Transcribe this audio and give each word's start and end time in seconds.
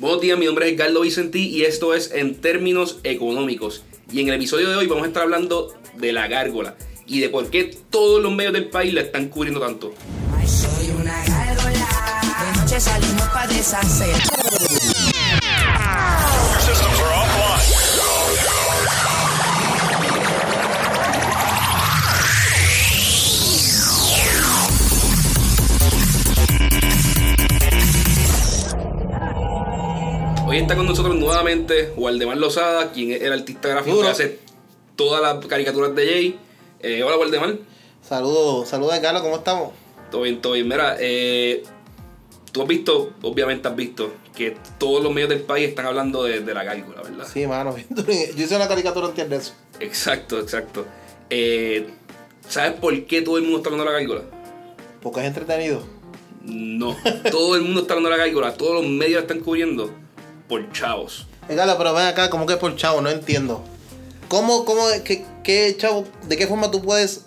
Buenos 0.00 0.20
días, 0.20 0.36
mi 0.36 0.46
nombre 0.46 0.66
es 0.66 0.74
Edgardo 0.74 1.02
Vicentí 1.02 1.48
y 1.50 1.62
esto 1.62 1.94
es 1.94 2.10
En 2.10 2.40
Términos 2.40 2.98
Económicos. 3.04 3.84
Y 4.10 4.20
en 4.20 4.28
el 4.28 4.34
episodio 4.34 4.68
de 4.68 4.74
hoy 4.74 4.88
vamos 4.88 5.04
a 5.04 5.06
estar 5.06 5.22
hablando 5.22 5.72
de 5.96 6.12
la 6.12 6.26
gárgola 6.26 6.74
y 7.06 7.20
de 7.20 7.28
por 7.28 7.48
qué 7.48 7.76
todos 7.90 8.20
los 8.20 8.32
medios 8.32 8.54
del 8.54 8.70
país 8.70 8.92
la 8.92 9.02
están 9.02 9.28
cubriendo 9.28 9.60
tanto. 9.60 9.94
Soy 10.44 10.90
una 11.00 11.24
gárgola. 11.24 11.86
De 12.52 12.60
noche 12.60 12.80
salimos 12.80 13.28
pa' 13.28 13.46
deshacer. 13.46 14.33
Hoy 30.54 30.60
está 30.60 30.76
con 30.76 30.86
nosotros 30.86 31.16
nuevamente 31.16 31.92
Waldemar 31.96 32.36
Lozada, 32.36 32.92
quien 32.92 33.10
es 33.10 33.22
el 33.22 33.32
artista 33.32 33.70
gráfico 33.70 33.96
Duro. 33.96 34.06
que 34.06 34.12
hace 34.12 34.38
todas 34.94 35.20
las 35.20 35.44
caricaturas 35.46 35.92
de 35.96 36.06
Jay. 36.06 36.38
Eh, 36.78 37.02
hola 37.02 37.16
Waldemar, 37.16 37.58
Saludos, 38.00 38.68
saludos 38.68 38.96
Carlos, 39.00 39.22
¿cómo 39.22 39.34
estamos? 39.34 39.72
todo 40.12 40.22
bien, 40.22 40.40
todo 40.40 40.52
bien. 40.52 40.68
Mira, 40.68 40.96
eh, 41.00 41.64
tú 42.52 42.62
has 42.62 42.68
visto, 42.68 43.14
obviamente 43.22 43.66
has 43.66 43.74
visto, 43.74 44.12
que 44.32 44.56
todos 44.78 45.02
los 45.02 45.12
medios 45.12 45.30
del 45.30 45.40
país 45.40 45.70
están 45.70 45.86
hablando 45.86 46.22
de, 46.22 46.38
de 46.38 46.54
la 46.54 46.62
gárgola, 46.62 47.02
¿verdad? 47.02 47.26
Sí, 47.26 47.48
mano, 47.48 47.74
yo 47.90 48.04
hice 48.44 48.54
una 48.54 48.68
caricatura 48.68 49.08
antes 49.08 49.28
de 49.28 49.34
eso. 49.34 49.54
Exacto, 49.80 50.38
exacto. 50.38 50.86
Eh, 51.30 51.88
¿Sabes 52.48 52.74
por 52.74 53.06
qué 53.06 53.22
todo 53.22 53.38
el 53.38 53.42
mundo 53.42 53.56
está 53.56 53.70
hablando 53.70 53.90
de 53.90 53.92
la 53.92 53.98
gárgola? 53.98 54.22
Porque 55.02 55.18
es 55.18 55.26
entretenido. 55.26 55.82
No, 56.44 56.96
todo 57.32 57.56
el 57.56 57.62
mundo 57.62 57.80
está 57.80 57.94
hablando 57.94 58.10
de 58.10 58.18
la 58.18 58.24
gárgola, 58.24 58.54
todos 58.54 58.74
los 58.84 58.88
medios 58.88 59.14
la 59.14 59.20
están 59.22 59.40
cubriendo 59.40 60.04
por 60.48 60.70
chavos. 60.72 61.26
Pero 61.48 61.94
ven 61.94 62.06
acá, 62.06 62.30
¿cómo 62.30 62.46
que 62.46 62.56
por 62.56 62.74
chavo? 62.76 63.00
No 63.00 63.10
entiendo. 63.10 63.62
¿Cómo, 64.28 64.64
cómo, 64.64 64.82
qué, 65.04 65.24
qué 65.42 65.74
chavo, 65.78 66.04
de 66.26 66.36
qué 66.36 66.46
forma 66.46 66.70
tú 66.70 66.82
puedes 66.82 67.24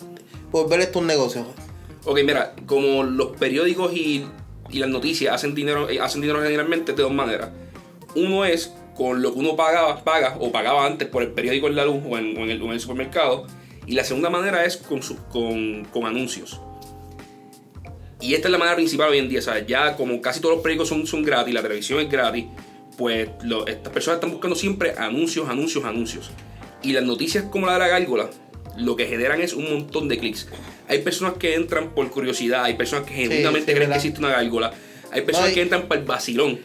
volver 0.50 0.80
esto 0.80 0.98
un 0.98 1.06
negocio? 1.06 1.46
Ok, 2.04 2.18
mira, 2.24 2.54
como 2.66 3.02
los 3.04 3.36
periódicos 3.36 3.92
y, 3.94 4.26
y 4.70 4.78
las 4.78 4.88
noticias 4.88 5.34
hacen 5.34 5.54
dinero, 5.54 5.88
eh, 5.88 6.00
hacen 6.00 6.20
dinero 6.20 6.42
generalmente 6.42 6.92
de 6.92 7.02
dos 7.02 7.12
maneras. 7.12 7.50
Uno 8.14 8.44
es 8.44 8.72
con 8.96 9.22
lo 9.22 9.32
que 9.32 9.38
uno 9.38 9.54
pagaba, 9.54 10.02
paga 10.02 10.36
o 10.40 10.50
pagaba 10.50 10.84
antes 10.84 11.06
por 11.08 11.22
el 11.22 11.30
periódico 11.30 11.68
en 11.68 11.76
la 11.76 11.84
luz 11.84 12.02
o 12.08 12.18
en, 12.18 12.36
o 12.36 12.42
en 12.42 12.50
el, 12.50 12.60
o 12.62 12.66
en 12.66 12.72
el 12.72 12.80
supermercado. 12.80 13.46
Y 13.86 13.92
la 13.92 14.04
segunda 14.04 14.28
manera 14.28 14.64
es 14.64 14.76
con, 14.76 15.02
su- 15.02 15.16
con, 15.28 15.84
con 15.86 16.04
anuncios. 16.04 16.60
Y 18.20 18.34
esta 18.34 18.48
es 18.48 18.52
la 18.52 18.58
manera 18.58 18.74
principal 18.76 19.10
hoy 19.10 19.18
en 19.18 19.28
día, 19.28 19.40
¿sabes? 19.40 19.64
Ya 19.66 19.96
como 19.96 20.20
casi 20.20 20.40
todos 20.40 20.56
los 20.56 20.62
periódicos 20.62 20.88
son, 20.88 21.06
son 21.06 21.22
gratis, 21.22 21.54
la 21.54 21.62
televisión 21.62 22.00
es 22.00 22.10
gratis, 22.10 22.46
pues 22.98 23.30
lo- 23.42 23.66
estas 23.66 23.92
personas 23.92 24.16
están 24.16 24.32
buscando 24.32 24.54
siempre 24.56 24.92
anuncios, 24.98 25.48
anuncios, 25.48 25.84
anuncios. 25.84 26.30
Y 26.82 26.92
las 26.92 27.04
noticias 27.04 27.44
como 27.44 27.66
la 27.66 27.74
de 27.74 27.78
la 27.78 27.88
gárgola, 27.88 28.28
lo 28.76 28.96
que 28.96 29.06
generan 29.06 29.40
es 29.40 29.54
un 29.54 29.70
montón 29.72 30.08
de 30.08 30.18
clics. 30.18 30.48
Hay 30.88 30.98
personas 31.02 31.34
que 31.38 31.54
entran 31.54 31.94
por 31.94 32.10
curiosidad, 32.10 32.64
hay 32.64 32.74
personas 32.74 33.06
que 33.06 33.14
genuinamente 33.14 33.72
sí, 33.72 33.76
creen 33.76 33.90
que 33.90 33.96
existe 33.96 34.18
una 34.18 34.30
gárgola, 34.30 34.72
hay 35.12 35.22
personas 35.22 35.50
No, 35.50 35.54
que 35.54 35.62
entran 35.62 35.82
para 35.88 36.00
el 36.00 36.06
vacilón, 36.06 36.58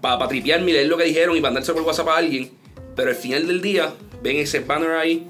para 0.00 0.26
tripear, 0.28 0.60
y 0.62 0.72
leer 0.72 0.86
lo 0.86 0.96
que 0.96 1.04
dijeron 1.04 1.36
y 1.36 1.40
mandarse 1.40 1.72
por 1.72 1.82
WhatsApp 1.82 2.08
a 2.08 2.16
alguien, 2.18 2.50
pero 2.94 3.10
al 3.10 3.16
final 3.16 3.46
del 3.46 3.60
día 3.60 3.92
ven 4.22 4.36
ese 4.36 4.60
banner 4.60 4.92
ahí 4.92 5.28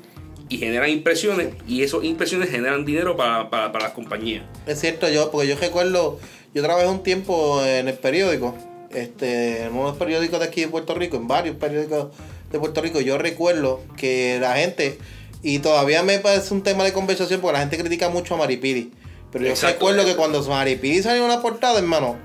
y 0.49 0.59
generan 0.59 0.91
impresiones 0.91 1.49
y 1.67 1.83
esas 1.83 2.05
impresiones 2.05 2.51
generan 2.51 2.85
dinero 2.85 3.17
para, 3.17 3.51
para, 3.51 3.73
para 3.73 3.85
las 3.87 3.95
compañías. 3.95 4.45
Es 4.67 4.81
cierto, 4.81 5.09
yo, 5.09 5.31
porque 5.31 5.49
yo 5.49 5.57
recuerdo, 5.57 6.21
yo 6.55 6.63
trabajé 6.63 6.87
un 6.89 7.03
tiempo 7.03 7.65
en 7.65 7.89
el 7.89 7.95
periódico, 7.95 8.57
este, 8.91 9.65
en 9.65 9.75
unos 9.75 9.97
periódicos 9.97 10.39
de 10.41 10.47
aquí 10.47 10.63
de 10.63 10.69
Puerto 10.69 10.95
Rico, 10.95 11.17
en 11.17 11.29
varios 11.29 11.57
periódicos 11.57 12.09
de 12.51 12.59
Puerto 12.59 12.81
Rico, 12.81 13.01
yo 13.01 13.19
recuerdo 13.19 13.81
que 13.97 14.39
la 14.41 14.57
gente, 14.57 14.99
y 15.43 15.59
todavía 15.59 16.03
me 16.03 16.19
parece 16.19 16.55
un 16.55 16.63
tema 16.63 16.85
de 16.85 16.93
conversación 16.93 17.41
porque 17.41 17.55
la 17.55 17.61
gente 17.61 17.79
critica 17.79 18.09
mucho 18.09 18.35
a 18.35 18.39
Maripiri, 18.39 18.93
pero 19.33 19.45
yo 19.45 19.51
Exacto. 19.51 19.75
recuerdo 19.75 20.05
que 20.05 20.17
cuando 20.17 20.43
Maripiri 20.43 21.03
salió 21.03 21.25
en 21.25 21.31
una 21.31 21.43
portada, 21.43 21.79
hermano, 21.79 22.17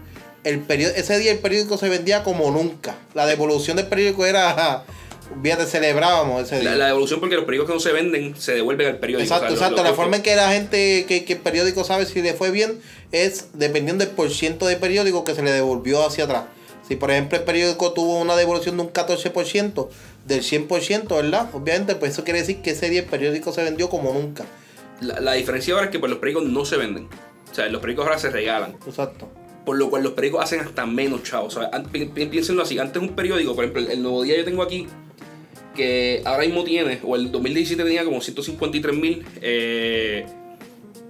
el 0.44 0.60
periódico, 0.60 1.00
ese 1.00 1.20
día 1.20 1.32
el 1.32 1.40
periódico 1.40 1.78
se 1.78 1.90
vendía 1.90 2.24
como 2.24 2.50
nunca. 2.52 2.96
La 3.14 3.26
devolución 3.26 3.78
del 3.78 3.88
periódico 3.88 4.26
era, 4.26 4.84
fíjate, 5.44 5.66
celebrábamos 5.66 6.44
ese 6.44 6.60
día. 6.60 6.72
La, 6.72 6.78
la 6.78 6.86
devolución 6.88 7.20
porque 7.20 7.36
los 7.36 7.46
periódicos 7.46 7.70
que 7.70 7.74
no 7.76 7.80
se 7.80 7.92
venden 7.92 8.36
se 8.36 8.54
devuelven 8.54 8.88
al 8.88 8.98
periódico. 9.00 9.24
Exacto, 9.24 9.54
O 9.54 9.58
sea, 9.58 9.68
exacto. 9.68 9.84
lo 9.84 9.90
la 9.90 9.96
forma 9.96 10.18
en 10.18 10.24
que 10.24 10.36
la 10.36 10.52
gente, 10.52 11.06
que, 11.08 11.26
que 11.26 11.34
el 11.34 11.40
periódico 11.40 11.84
sabe 11.84 12.06
si 12.06 12.22
le 12.22 12.34
fue 12.34 12.52
bien 12.52 12.80
es 13.12 13.48
dependiendo 13.54 14.06
del 14.06 14.16
porciento 14.16 14.66
de 14.66 14.78
periódico 14.78 15.24
que 15.24 15.36
se 15.36 15.44
le 15.44 15.52
devolvió 15.52 16.06
hacia 16.06 16.24
atrás. 16.24 16.44
Si 16.92 16.98
por 16.98 17.10
ejemplo 17.10 17.38
el 17.38 17.46
periódico 17.46 17.94
tuvo 17.94 18.20
una 18.20 18.36
devolución 18.36 18.76
de 18.76 18.84
un 18.84 18.90
14% 18.92 19.88
del 20.28 20.42
100%, 20.42 21.08
¿verdad? 21.16 21.50
Obviamente, 21.54 21.96
pues 21.96 22.12
eso 22.12 22.26
quiere 22.26 22.40
decir 22.42 22.58
que 22.58 22.72
ese 22.72 22.90
día 22.90 23.00
el 23.00 23.06
periódico 23.06 23.54
se 23.54 23.64
vendió 23.64 23.88
como 23.90 24.12
nunca. 24.12 24.44
La, 25.00 25.22
la 25.22 25.32
diferencia 25.32 25.74
ahora 25.74 25.86
es 25.86 25.92
que 25.94 26.00
pues, 26.00 26.10
los 26.10 26.20
periódicos 26.20 26.50
no 26.52 26.66
se 26.66 26.76
venden. 26.76 27.06
O 27.50 27.56
sea, 27.56 27.70
los 27.70 27.80
periódicos 27.80 28.08
ahora 28.08 28.20
se 28.20 28.30
regalan. 28.30 28.72
Exacto. 28.86 29.30
Por 29.66 29.78
lo 29.78 29.90
cual 29.90 30.04
los 30.04 30.12
periódicos 30.12 30.44
hacen 30.44 30.60
hasta 30.60 30.86
menos 30.86 31.24
chavos. 31.24 31.56
O 31.56 31.62
sea, 31.62 31.72
piénsenlo 32.14 32.62
así. 32.62 32.78
Antes 32.78 33.02
un 33.02 33.16
periódico, 33.16 33.56
por 33.56 33.64
ejemplo, 33.64 33.90
el, 33.90 34.04
Nuevo 34.04 34.24
Día 34.24 34.36
yo 34.36 34.44
tengo 34.44 34.62
aquí, 34.62 34.88
que 35.74 36.22
ahora 36.26 36.44
mismo 36.44 36.66
tiene, 36.66 37.00
o 37.06 37.16
el 37.16 37.32
2017 37.32 37.86
tenía 37.86 38.04
como 38.04 38.20
153 38.20 38.94
mil 38.98 39.26
eh, 39.42 40.26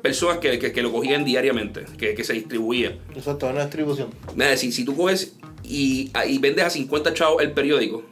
personas 0.04 0.38
que, 0.38 0.60
que- 0.60 0.72
que 0.72 0.82
lo 0.84 0.92
cogían 0.92 1.26
diariamente, 1.26 1.86
que, 1.98 2.14
que 2.14 2.24
se 2.24 2.34
distribuía. 2.34 3.00
Exacto, 3.16 3.48
una 3.48 3.62
distribución. 3.62 4.10
Nada, 4.36 4.56
si, 4.58 4.72
si 4.72 4.86
tú 4.86 4.96
coges 4.96 5.38
y, 5.64 6.12
y 6.28 6.38
vendes 6.40 6.66
a 6.66 6.70
50 6.70 7.14
chavos 7.14 7.42
el 7.44 7.52
periódico, 7.52 8.04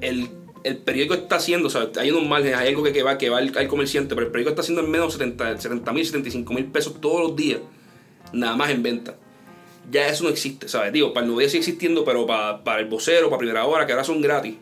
el, 0.00 0.28
el 0.64 0.76
periódico 0.78 1.14
está 1.14 1.36
haciendo, 1.36 1.68
o 1.68 1.70
sea, 1.70 1.88
hay 1.98 2.10
unos 2.10 2.26
márgenes, 2.26 2.56
hay 2.58 2.68
algo 2.68 2.82
que, 2.82 2.92
que 2.92 3.02
va, 3.02 3.18
que 3.18 3.30
va 3.30 3.38
al, 3.38 3.52
al 3.56 3.68
comerciante, 3.68 4.14
pero 4.14 4.26
el 4.26 4.32
periódico 4.32 4.50
está 4.50 4.62
haciendo 4.62 4.82
al 4.82 4.88
menos 4.88 5.12
70 5.14 5.92
mil, 5.92 6.04
75 6.04 6.52
mil 6.52 6.64
pesos 6.66 7.00
todos 7.00 7.20
los 7.20 7.36
días, 7.36 7.60
nada 8.32 8.56
más 8.56 8.70
en 8.70 8.82
venta. 8.82 9.16
Ya 9.90 10.06
eso 10.08 10.24
no 10.24 10.30
existe, 10.30 10.68
¿sabes? 10.68 10.92
Digo, 10.92 11.14
para 11.14 11.24
el 11.24 11.28
nuevo 11.28 11.40
día 11.40 11.48
sigue 11.48 11.60
existiendo, 11.60 12.04
pero 12.04 12.26
para, 12.26 12.62
para 12.62 12.80
el 12.80 12.86
vocero, 12.86 13.30
para 13.30 13.38
primera 13.38 13.64
hora, 13.64 13.86
que 13.86 13.92
ahora 13.92 14.04
son 14.04 14.20
gratis, 14.20 14.56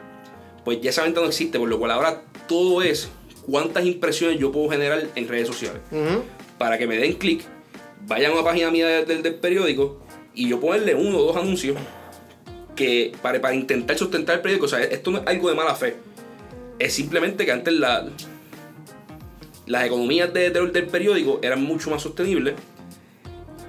pues 0.64 0.80
ya 0.80 0.90
esa 0.90 1.02
venta 1.02 1.20
no 1.20 1.26
existe, 1.26 1.58
por 1.58 1.68
lo 1.68 1.78
cual 1.78 1.90
ahora 1.90 2.22
todo 2.46 2.82
es 2.82 3.08
cuántas 3.44 3.84
impresiones 3.84 4.38
yo 4.38 4.52
puedo 4.52 4.68
generar 4.70 5.04
en 5.14 5.26
redes 5.28 5.48
sociales 5.48 5.80
para 6.58 6.78
que 6.78 6.86
me 6.86 6.96
den 6.96 7.14
clic, 7.14 7.42
vayan 8.06 8.30
a 8.32 8.34
una 8.34 8.44
página 8.44 8.70
mía 8.70 8.86
del, 8.88 9.06
del- 9.06 9.22
del 9.22 9.34
periódico 9.34 10.00
y 10.34 10.48
yo 10.48 10.60
ponerle 10.60 10.94
uno 10.94 11.18
o 11.18 11.22
dos 11.24 11.36
anuncios 11.36 11.76
que 12.76 13.12
para, 13.22 13.40
para 13.40 13.54
intentar 13.54 13.98
sustentar 13.98 14.36
el 14.36 14.42
periódico. 14.42 14.66
O 14.66 14.68
sea, 14.68 14.80
esto 14.82 15.10
no 15.10 15.18
es 15.18 15.26
algo 15.26 15.48
de 15.48 15.54
mala 15.56 15.74
fe. 15.74 15.96
Es 16.78 16.92
simplemente 16.92 17.44
que 17.44 17.52
antes 17.52 17.74
la, 17.74 18.06
las 19.66 19.84
economías 19.84 20.32
de- 20.32 20.50
de- 20.50 20.66
del 20.68 20.86
periódico 20.86 21.40
eran 21.42 21.62
mucho 21.64 21.90
más 21.90 22.02
sostenibles 22.02 22.54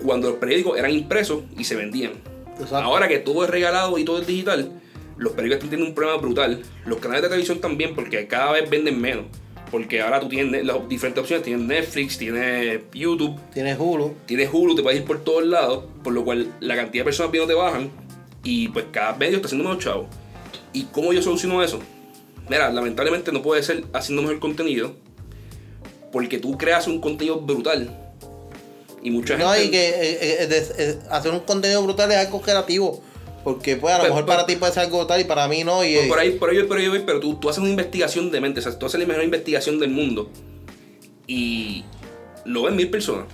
cuando 0.03 0.29
los 0.29 0.38
periódicos 0.38 0.78
eran 0.78 0.91
impresos 0.91 1.44
y 1.57 1.63
se 1.63 1.75
vendían. 1.75 2.12
Exacto. 2.53 2.78
Ahora 2.78 3.07
que 3.07 3.19
todo 3.19 3.44
es 3.44 3.50
regalado 3.50 3.97
y 3.97 4.03
todo 4.03 4.19
es 4.22 4.28
digital, 4.28 4.72
los 5.18 5.31
periódicos 5.34 5.57
están 5.57 5.69
teniendo 5.72 5.89
un 5.89 5.95
problema 5.95 6.22
brutal. 6.22 6.62
Los 6.85 7.00
canales 7.00 7.24
de 7.24 7.29
televisión 7.29 7.59
también, 7.59 7.95
porque 7.95 8.28
cada 8.28 8.51
vez 8.51 8.69
venden 8.69 9.00
menos. 9.01 9.25
Porque 9.72 10.01
ahora 10.01 10.19
tú 10.22 10.29
tienes 10.29 10.63
las 10.66 10.88
diferentes 10.88 11.22
opciones. 11.22 11.44
Tienes 11.44 11.66
Netflix, 11.66 12.18
tienes 12.18 12.81
YouTube, 12.94 13.38
Tienes 13.53 13.78
Hulu. 13.79 14.13
tienes 14.25 14.50
Hulu, 14.53 14.75
te 14.75 14.81
puedes 14.84 15.00
ir 15.00 15.06
por 15.06 15.24
todos 15.24 15.45
lados. 15.45 15.85
Por 16.03 16.13
lo 16.13 16.24
cual 16.24 16.53
la 16.62 16.75
cantidad 16.75 17.01
de 17.01 17.06
personas 17.06 17.31
viendo 17.31 17.47
te 17.47 17.53
bajan. 17.56 17.89
Y 18.49 18.69
pues 18.69 18.85
cada 18.93 19.13
medio 19.13 19.35
está 19.35 19.47
haciendo 19.47 19.67
menos 19.67 19.83
chavo. 19.83 20.07
¿Y 20.71 20.83
cómo 20.83 21.11
yo 21.11 21.21
soluciono 21.21 21.61
eso? 21.61 21.79
Mira, 22.49 22.71
lamentablemente 22.71 23.33
no 23.33 23.41
puede 23.41 23.61
ser 23.61 23.83
haciendo 23.91 24.21
mejor 24.21 24.39
contenido. 24.39 24.93
Porque 26.13 26.37
tú 26.39 26.57
creas 26.57 26.87
un 26.87 27.01
contenido 27.01 27.41
brutal. 27.41 27.93
Y 29.03 29.11
mucha 29.11 29.35
No, 29.37 29.49
gente. 29.49 29.65
y 29.65 29.71
que 29.71 29.89
eh, 29.89 30.43
eh, 30.43 30.47
des- 30.47 30.73
eh, 30.77 30.99
hacer 31.11 31.31
un 31.31 31.41
contenido 31.41 31.83
brutal 31.83 32.09
es 32.11 32.17
algo 32.19 32.41
creativo. 32.41 33.03
Porque 33.43 33.75
pues 33.75 33.93
a 33.93 33.97
lo 33.97 34.03
Pero- 34.03 34.13
mejor 34.15 34.25
pero- 34.25 34.37
para 34.37 34.47
ti 34.47 34.55
puede 34.55 34.71
ser 34.71 34.83
algo 34.83 35.00
brutal 35.00 35.19
y 35.19 35.23
para 35.25 35.47
mí 35.50 35.65
no. 35.65 35.83
Y, 35.83 35.95
eh, 35.97 36.05
por 36.07 36.17
ahí, 36.19 36.31
por 36.31 36.50
ahí, 36.50 36.63
por 36.63 36.77
ahí 36.77 36.88
voy, 36.88 37.03
pero 37.05 37.19
tú, 37.19 37.35
tú 37.35 37.50
haces 37.50 37.59
una 37.59 37.69
investigación 37.69 38.31
de 38.31 38.39
mente, 38.39 38.61
o 38.61 38.63
sea, 38.63 38.79
tú 38.79 38.85
haces 38.85 38.97
la 39.00 39.05
mejor 39.05 39.23
investigación 39.25 39.77
del 39.77 39.89
mundo 39.91 40.29
y 41.27 41.83
lo 42.45 42.63
ven 42.63 42.77
mil 42.77 42.89
personas. 42.89 43.25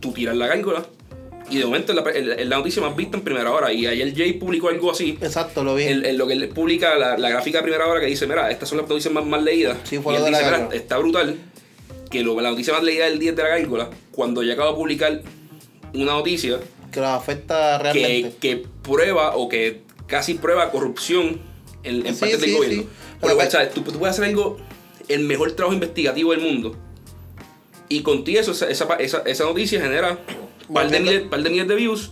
Tú 0.00 0.12
tiras 0.12 0.36
la 0.36 0.48
gárgola 0.48 0.84
y 1.50 1.58
de 1.58 1.64
momento 1.64 1.92
es 2.10 2.46
la, 2.46 2.56
noticia 2.58 2.82
más 2.82 2.94
vista 2.96 3.16
en 3.16 3.22
primera 3.24 3.50
hora. 3.52 3.72
Y 3.72 3.86
ayer 3.86 4.14
Jay 4.16 4.34
publicó 4.34 4.68
algo 4.68 4.90
así, 4.90 5.18
Exacto, 5.20 5.64
lo 5.64 5.74
vi. 5.74 5.84
en, 5.84 6.04
en 6.04 6.18
lo 6.18 6.26
que 6.26 6.34
él 6.34 6.48
publica 6.50 6.94
la, 6.96 7.16
la 7.16 7.30
gráfica 7.30 7.58
de 7.58 7.62
primera 7.62 7.86
hora 7.86 8.00
que 8.00 8.06
dice: 8.06 8.26
Mira, 8.26 8.50
estas 8.50 8.68
son 8.68 8.78
las 8.78 8.88
noticias 8.88 9.12
más, 9.12 9.24
más 9.24 9.42
leídas. 9.42 9.76
Sí, 9.84 9.98
fue 9.98 10.14
y 10.14 10.18
lo 10.18 10.26
él 10.26 10.32
de 10.32 10.38
la 10.38 10.38
dice: 10.50 10.50
Mira, 10.62 10.74
está 10.74 10.98
brutal 10.98 11.36
que 12.10 12.22
lo- 12.22 12.40
la 12.40 12.50
noticia 12.50 12.72
más 12.72 12.82
leída 12.82 13.04
del 13.06 13.18
día 13.18 13.30
es 13.30 13.36
de 13.36 13.42
la 13.42 13.48
gárgola. 13.50 13.90
Cuando 14.12 14.42
ya 14.42 14.54
acaba 14.54 14.70
de 14.70 14.76
publicar 14.76 15.22
una 15.94 16.12
noticia 16.12 16.58
que 16.92 17.00
los 17.00 17.08
afecta 17.08 17.78
realmente. 17.78 18.34
que 18.40 18.64
prueba 18.82 19.36
o 19.36 19.48
que 19.48 19.82
casi 20.06 20.34
prueba 20.34 20.70
corrupción 20.70 21.40
en, 21.84 22.06
en 22.06 22.14
Sí, 22.14 22.20
parte 22.20 22.36
del 22.38 22.54
gobierno. 22.56 22.84
Pero 23.20 23.50
¿sabes? 23.50 23.72
Tú, 23.74 23.82
tú 23.82 23.98
puedes 23.98 24.14
hacer 24.14 24.24
algo, 24.28 24.56
el 25.08 25.20
mejor 25.24 25.52
trabajo 25.52 25.74
investigativo 25.74 26.30
del 26.32 26.40
mundo. 26.40 26.76
Y 27.88 28.02
contigo 28.02 28.40
eso, 28.40 28.52
esa, 28.52 28.94
esa, 28.96 29.22
esa, 29.24 29.44
noticia 29.44 29.80
genera 29.80 30.18
par 30.72 30.90
de, 30.90 31.00
miles, 31.00 31.22
par 31.22 31.42
de 31.42 31.50
miles 31.50 31.68
de 31.68 31.74
views, 31.74 32.10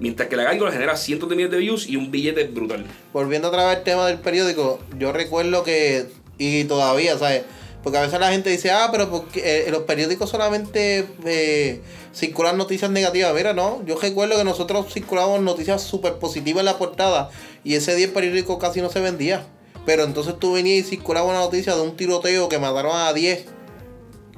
Mientras 0.00 0.28
que 0.28 0.36
la 0.36 0.44
gárgola 0.44 0.70
genera 0.70 0.96
cientos 0.96 1.28
de 1.28 1.34
miles 1.34 1.50
de 1.50 1.58
views 1.58 1.88
y 1.88 1.96
un 1.96 2.12
billete 2.12 2.44
brutal. 2.44 2.86
Volviendo 3.12 3.48
otra 3.48 3.66
vez 3.66 3.78
al 3.78 3.82
tema 3.82 4.06
del 4.06 4.18
periódico, 4.18 4.78
yo 4.96 5.12
recuerdo 5.12 5.64
que, 5.64 6.06
y 6.38 6.62
todavía, 6.64 7.18
¿sabes? 7.18 7.42
Porque 7.82 7.98
a 7.98 8.02
veces 8.02 8.20
la 8.20 8.30
gente 8.30 8.50
dice, 8.50 8.70
ah, 8.70 8.88
pero 8.92 9.10
porque 9.10 9.66
eh, 9.66 9.70
los 9.70 9.82
periódicos 9.82 10.30
solamente 10.30 11.06
eh, 11.24 11.80
circulan 12.14 12.56
noticias 12.56 12.90
negativas. 12.90 13.34
Mira, 13.34 13.54
no, 13.54 13.84
yo 13.86 13.98
recuerdo 13.98 14.36
que 14.36 14.44
nosotros 14.44 14.92
circulábamos 14.92 15.40
noticias 15.40 15.82
súper 15.82 16.14
positivas 16.14 16.60
en 16.60 16.66
la 16.66 16.78
portada 16.78 17.30
y 17.64 17.74
ese 17.74 17.94
día 17.96 18.06
el 18.06 18.12
periódico 18.12 18.58
casi 18.58 18.80
no 18.80 18.90
se 18.90 19.00
vendía. 19.00 19.46
Pero 19.86 20.04
entonces 20.04 20.38
tú 20.38 20.52
venías 20.52 20.86
y 20.86 20.90
circulaba 20.90 21.28
una 21.28 21.38
noticia 21.38 21.74
de 21.74 21.80
un 21.80 21.96
tiroteo 21.96 22.48
que 22.48 22.58
mataron 22.58 22.94
a 22.94 23.12
10. 23.12 23.46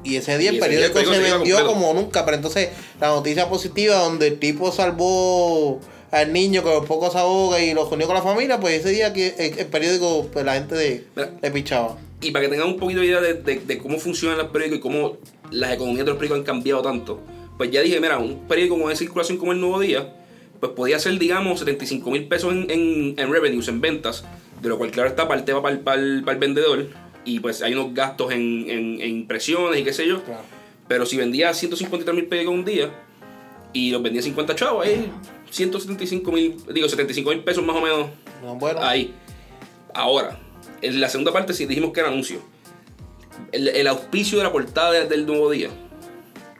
Y 0.03 0.17
ese 0.17 0.39
día 0.39 0.47
Y 0.53 0.55
el 0.57 0.61
día 0.61 0.63
periódico 0.93 1.01
se 1.13 1.19
vendió 1.19 1.67
como 1.67 1.93
nunca. 1.95 2.25
Pero 2.25 2.37
entonces 2.37 2.71
la 3.01 3.09
noticia 3.09 3.49
positiva 3.49 3.97
donde 3.97 4.29
el 4.29 4.39
tipo 4.39 4.73
salvó 4.73 5.81
al 6.11 6.33
niño 6.33 6.63
que 6.65 6.87
poco 6.87 7.11
se 7.11 7.19
ahoga 7.19 7.61
y 7.63 7.73
lo 7.75 7.89
unió 7.89 8.07
con 8.07 8.17
la 8.17 8.23
familia, 8.23 8.59
pues 8.59 8.81
ese 8.81 8.91
día 8.91 9.13
que 9.13 9.35
el, 9.39 9.59
el 9.59 9.67
periódico, 9.67 10.29
pues 10.33 10.45
la 10.45 10.55
gente 10.55 10.75
de, 10.75 11.05
Mira. 11.15 11.31
le 11.41 11.51
pichaba. 11.51 11.97
Y 12.21 12.33
para 12.33 12.45
que 12.45 12.51
tengan 12.51 12.69
un 12.69 12.79
poquito 12.79 13.01
de 13.01 13.07
idea 13.07 13.21
de, 13.21 13.35
de- 13.35 13.61
de 13.61 13.79
cómo 13.79 13.99
funcionan 13.99 14.37
los 14.39 14.49
periódicos 14.49 14.79
y 14.79 14.81
cómo 14.83 15.17
las 15.53 15.73
economías 15.73 16.05
de 16.05 16.11
los 16.11 16.19
periódicos 16.19 16.39
han 16.41 16.45
cambiado 16.45 16.83
tanto, 16.83 17.21
pues 17.57 17.71
ya 17.71 17.81
dije, 17.83 18.01
mira, 18.01 18.19
un 18.19 18.41
periódico 18.49 18.79
con 18.81 18.91
esa 18.91 18.99
circulación 18.99 19.39
como 19.39 19.53
el 19.53 19.61
Nuevo 19.61 19.79
Día, 19.81 20.13
pues 20.59 20.73
podía 20.73 20.99
ser, 20.99 21.19
digamos, 21.19 21.61
75 21.61 22.11
mil 22.11 22.27
pesos 22.27 22.53
en, 22.53 22.71
en, 22.71 23.15
en 23.17 23.33
revenues, 23.33 23.69
en 23.69 23.81
ventas, 23.81 24.25
de 24.61 24.69
lo 24.69 24.77
cual, 24.79 24.91
claro, 24.91 25.09
está 25.09 25.29
parte 25.29 25.53
va 25.53 25.63
para 25.63 25.75
el, 25.75 25.81
para 25.81 26.01
el- 26.03 26.23
para 26.25 26.33
el 26.35 26.39
vendedor, 26.41 26.89
y 27.25 27.41
pues 27.41 27.63
hay 27.63 27.75
unos 27.75 27.93
gastos 27.95 28.33
en, 28.33 28.65
en- 28.69 29.01
en 29.01 29.09
impresiones 29.11 29.81
y 29.81 29.85
qué 29.85 29.93
sé 29.93 30.07
yo. 30.07 30.23
Claro. 30.25 30.43
Pero 30.89 31.07
si 31.07 31.17
vendía 31.17 31.53
153 31.55 32.15
mil 32.15 32.27
periódicos 32.27 32.55
un 32.55 32.65
día 32.65 32.91
y 33.73 33.91
los 33.91 34.03
vendía 34.03 34.23
50 34.23 34.55
chavos, 34.57 34.85
ahí 34.87 35.11
175 35.51 36.33
mil, 36.33 36.57
digo, 36.73 36.89
75 36.89 37.31
mil 37.31 37.41
pesos 37.45 37.65
más 37.65 37.77
o 37.77 37.81
menos 37.81 38.07
No, 38.43 38.55
bueno, 38.57 38.81
Ahí. 38.83 39.13
Ahora, 39.95 40.39
en 40.83 41.01
la 41.01 41.09
segunda 41.09 41.33
parte 41.33 41.53
sí 41.53 41.67
dijimos 41.67 41.93
que 41.93 42.01
era 42.01 42.09
anuncio. 42.09 42.41
El, 43.53 43.69
el 43.69 43.87
auspicio 43.87 44.39
de 44.39 44.45
la 44.45 44.53
portada 44.53 44.93
de- 44.93 45.07
del 45.07 45.27
nuevo 45.27 45.51
día 45.51 45.69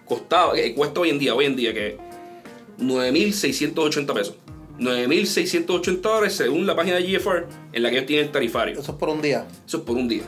costaba, 0.05 0.59
eh, 0.59 0.75
cuesta 0.75 1.01
hoy 1.01 1.11
en 1.11 1.19
día, 1.19 1.35
hoy 1.35 1.45
en 1.47 1.57
día 1.57 1.73
que 1.75 1.99
9.680 2.79 4.15
pesos. 4.15 4.35
9.680 4.79 6.01
dólares 6.01 6.35
según 6.35 6.67
la 6.67 6.75
página 6.75 6.97
de 6.97 7.03
GFR 7.03 7.47
en 7.73 7.83
la 7.83 7.91
que 7.91 7.97
ellos 7.97 8.07
tienen 8.07 8.27
el 8.27 8.33
tarifario. 8.33 8.79
eso 8.81 8.93
es 8.93 8.99
por 8.99 9.09
un 9.11 9.21
día. 9.21 9.47
Eso 9.67 9.79
es 9.79 9.83
por 9.85 9.97
un 9.97 10.09
día. 10.09 10.23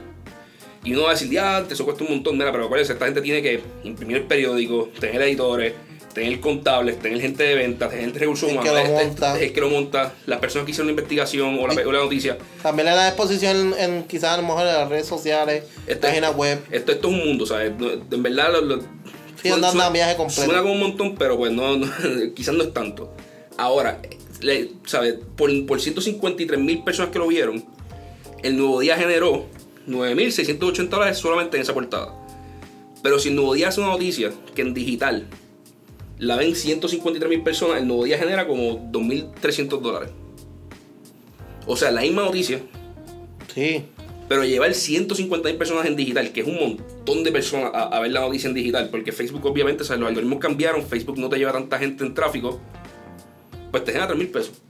Y 0.84 0.92
uno 0.94 1.02
va 1.04 1.10
a 1.10 1.12
decir, 1.12 1.30
ya, 1.30 1.64
eso 1.70 1.84
cuesta 1.84 2.02
un 2.04 2.10
montón, 2.10 2.36
mira, 2.36 2.50
pero 2.50 2.64
acuérdense, 2.64 2.92
esta 2.94 3.04
gente 3.04 3.20
tiene 3.22 3.40
que 3.42 3.60
imprimir 3.84 4.16
el 4.16 4.22
periódico, 4.24 4.88
tener 4.98 5.22
editores, 5.22 5.74
tener 6.12 6.40
contables, 6.40 6.98
tener 6.98 7.20
gente 7.20 7.42
de 7.44 7.54
ventas, 7.54 7.88
tener 7.90 8.04
gente 8.06 8.18
de 8.18 8.24
recursos 8.26 8.50
El 8.50 8.56
que 8.58 8.68
humanos, 8.70 8.88
lo 8.88 8.94
este- 8.96 9.04
monta. 9.06 9.40
el 9.40 9.52
que 9.52 9.60
lo 9.60 9.70
monta, 9.70 10.12
las 10.26 10.40
personas 10.40 10.66
que 10.66 10.72
hicieron 10.72 10.88
la 10.88 10.92
investigación 10.92 11.58
o 11.58 11.66
la, 11.68 11.74
o 11.86 11.92
la 11.92 11.98
noticia. 12.00 12.36
También 12.62 12.86
le 12.86 12.94
da 12.96 13.08
exposición 13.08 13.74
en, 13.78 13.92
en 13.94 14.02
quizás 14.04 14.30
a 14.30 14.36
lo 14.38 14.42
mejor 14.42 14.62
en 14.66 14.66
las 14.74 14.88
redes 14.88 15.06
sociales, 15.06 15.64
Este- 15.86 16.06
páginas 16.08 16.34
web. 16.36 16.58
Esto, 16.70 16.92
esto 16.92 17.08
es 17.08 17.14
un 17.14 17.26
mundo, 17.26 17.46
¿sabes? 17.46 17.72
En 18.10 18.22
verdad, 18.22 18.52
lo, 18.52 18.60
lo- 18.62 18.82
Sí, 19.40 19.48
andan 19.50 19.80
a 19.80 19.90
viaje 19.90 20.16
completo. 20.16 20.42
Suena 20.44 20.62
como 20.62 20.74
un 20.74 20.80
montón, 20.80 21.14
pero 21.16 21.36
pues 21.36 21.50
no, 21.52 21.76
no, 21.76 21.86
quizás 22.34 22.54
no 22.54 22.62
es 22.64 22.72
tanto. 22.74 23.12
Ahora, 23.56 24.00
le- 24.40 24.70
¿sabes? 24.86 25.14
Por, 25.36 25.64
por 25.66 25.80
153 25.80 26.58
mil 26.60 26.82
personas 26.84 27.10
que 27.12 27.18
lo 27.20 27.26
vieron, 27.28 27.64
el 28.42 28.56
Nuevo 28.56 28.80
Día 28.80 28.96
generó 28.96 29.46
9.680 29.86 30.88
dólares 30.88 31.18
solamente 31.18 31.56
en 31.56 31.62
esa 31.62 31.74
portada. 31.74 32.14
Pero 33.02 33.18
si 33.18 33.30
el 33.30 33.34
Nuevo 33.36 33.54
Día 33.54 33.68
hace 33.68 33.80
una 33.80 33.90
noticia 33.90 34.32
que 34.54 34.62
en 34.62 34.74
digital 34.74 35.26
la 36.18 36.36
ven 36.36 36.54
153 36.54 37.28
mil 37.28 37.42
personas, 37.42 37.80
el 37.80 37.86
Nuevo 37.88 38.04
Día 38.04 38.16
genera 38.18 38.46
como 38.46 38.90
2.300 38.92 39.80
dólares. 39.80 40.10
O 41.66 41.76
sea, 41.76 41.90
la 41.90 42.00
misma 42.02 42.22
noticia, 42.22 42.60
Sí. 43.54 43.84
pero 44.28 44.44
llevar 44.44 44.72
150 44.72 45.48
mil 45.48 45.58
personas 45.58 45.86
en 45.86 45.96
digital, 45.96 46.32
que 46.32 46.40
es 46.40 46.46
un 46.46 46.54
montón 46.58 47.22
de 47.24 47.32
personas 47.32 47.70
a, 47.74 47.82
a 47.84 48.00
ver 48.00 48.12
la 48.12 48.20
noticia 48.20 48.48
en 48.48 48.54
digital, 48.54 48.88
porque 48.90 49.12
Facebook 49.12 49.44
obviamente, 49.46 49.82
o 49.82 49.86
sea, 49.86 49.96
los 49.96 50.08
algoritmos 50.08 50.38
cambiaron, 50.38 50.84
Facebook 50.86 51.18
no 51.18 51.28
te 51.28 51.38
lleva 51.38 51.52
tanta 51.52 51.78
gente 51.78 52.04
en 52.04 52.14
tráfico, 52.14 52.60
pues 53.70 53.84
te 53.84 53.90
genera 53.92 54.06
3 54.08 54.18
mil 54.18 54.28
pesos. 54.28 54.61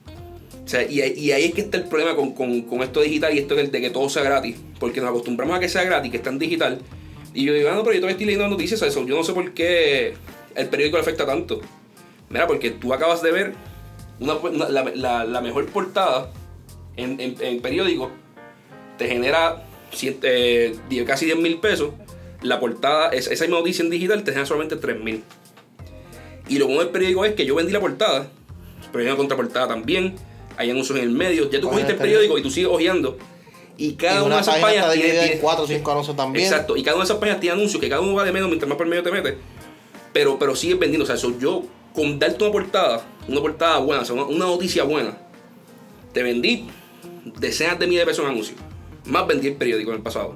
Y, 0.90 1.00
ahí- 1.00 1.44
es 1.44 1.54
que 1.54 1.60
está 1.62 1.76
el 1.76 1.84
problema 1.84 2.14
con, 2.16 2.32
con- 2.32 2.62
con 2.62 2.82
esto 2.82 3.00
digital 3.00 3.34
y 3.34 3.38
esto 3.40 3.54
de, 3.54 3.70
que 3.70 3.90
todo 3.90 4.08
sea 4.08 4.22
gratis, 4.22 4.56
porque 4.78 5.00
nos 5.00 5.10
acostumbramos 5.10 5.56
a 5.56 5.60
que 5.60 5.68
sea 5.68 5.84
gratis, 5.84 6.10
que 6.10 6.16
está 6.16 6.30
en 6.30 6.38
digital, 6.38 6.78
y 7.34 7.44
yo 7.44 7.52
digo, 7.54 7.68
ah, 7.70 7.74
no, 7.74 7.82
pero 7.82 7.94
yo 7.94 8.00
todavía 8.00 8.12
estoy 8.12 8.26
leyendo 8.26 8.48
noticias, 8.48 8.80
eso, 8.82 9.06
yo 9.06 9.16
no 9.16 9.24
sé 9.24 9.32
por 9.32 9.52
qué 9.52 10.14
el 10.54 10.68
periódico 10.68 10.96
le 10.98 11.02
afecta 11.02 11.26
tanto. 11.26 11.60
Mira, 12.30 12.46
porque 12.46 12.70
tú 12.70 12.92
acabas 12.94 13.22
de 13.22 13.32
ver 13.32 13.54
la, 14.20 15.40
mejor 15.40 15.66
portada 15.66 16.30
en, 16.96 17.18
en, 17.20 17.60
periódico 17.60 18.10
te 18.98 19.08
genera 19.08 19.64
eh, 20.22 20.76
casi 21.06 21.26
10 21.26 21.38
mil 21.38 21.58
pesos. 21.58 21.90
La 22.42 22.58
portada, 22.60 23.08
es- 23.10 23.28
esa 23.28 23.44
misma 23.44 23.58
noticia 23.58 23.82
en 23.84 23.90
digital 23.90 24.22
te 24.24 24.30
genera 24.32 24.46
solamente 24.46 24.76
3 24.76 25.00
mil. 25.00 25.22
Y 26.48 26.58
lo 26.58 26.66
bueno 26.66 26.80
del 26.82 26.90
periódico 26.90 27.24
es 27.24 27.34
que 27.34 27.46
yo 27.46 27.54
vendí 27.54 27.72
la 27.72 27.80
portada, 27.80 28.26
pero 28.90 29.02
hay 29.04 29.06
una 29.08 29.16
contraportada 29.16 29.68
también, 29.68 30.16
hay 30.56 30.70
anuncios 30.70 30.98
en 30.98 31.04
el 31.04 31.10
medio. 31.10 31.44
Ya 31.50 31.60
tú 31.60 31.68
Página 31.68 31.70
cogiste 31.70 31.92
el 31.92 31.98
periódico 31.98 32.38
y 32.38 32.42
tú 32.42 32.50
sigues 32.50 32.70
hojeando. 32.72 33.16
Y 33.78 33.92
cada 33.94 34.14
y 34.14 34.18
una 34.18 34.26
una 34.26 34.34
de 34.36 34.42
esas 34.42 34.58
páginas 34.58 34.92
tiene, 34.92 35.08
tiene- 35.10 35.38
cuatro 35.40 35.64
o 35.64 35.66
cinco 35.66 35.90
anuncios 35.90 36.16
también. 36.16 36.44
Exacto, 36.44 36.76
y 36.76 36.82
cada 36.82 36.96
una 36.96 37.04
de 37.04 37.06
esas 37.06 37.16
páginas 37.18 37.40
tiene 37.40 37.54
anuncios, 37.56 37.80
que 37.80 37.88
cada 37.88 38.00
uno 38.02 38.14
va 38.14 38.24
de 38.24 38.32
menos 38.32 38.48
mientras 38.48 38.68
más 38.68 38.76
por 38.78 38.86
medio 38.86 39.02
te 39.02 39.10
metes. 39.10 39.34
Pero, 40.12 40.38
pero 40.38 40.54
sigues 40.54 40.78
vendiendo. 40.78 41.04
O 41.04 41.06
sea, 41.06 41.16
eso 41.16 41.32
yo, 41.38 41.62
con 41.94 42.18
darte 42.18 42.42
una 42.44 42.52
portada, 42.52 43.02
una 43.28 43.40
portada 43.40 43.78
buena, 43.78 44.02
o 44.02 44.04
sea, 44.04 44.14
una, 44.14 44.24
una 44.24 44.44
noticia 44.44 44.84
buena, 44.84 45.16
te 46.12 46.22
vendí 46.22 46.66
decenas 47.38 47.78
de 47.78 47.86
miles 47.86 48.02
de 48.02 48.06
pesos 48.06 48.24
en 48.24 48.30
anuncios. 48.30 48.58
Más 49.06 49.26
vendí 49.26 49.48
el 49.48 49.54
periódico 49.54 49.90
en 49.90 49.96
el 49.96 50.02
pasado. 50.02 50.34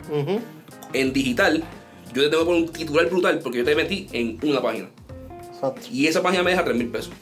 En 0.92 1.12
digital, 1.12 1.62
yo 2.14 2.22
te 2.22 2.28
tengo 2.30 2.42
que 2.42 2.46
poner 2.46 2.62
un 2.62 2.68
titular 2.72 3.06
brutal 3.10 3.38
porque 3.40 3.58
yo 3.58 3.64
te 3.64 3.74
metí 3.76 4.08
en 4.12 4.38
una 4.42 4.62
página. 4.62 4.88
Exacto. 5.52 5.82
Y 5.92 6.06
esa 6.06 6.22
página 6.22 6.42
me 6.42 6.50
deja 6.52 6.64
3 6.64 6.76
mil 6.76 6.88
pesos. 6.88 7.12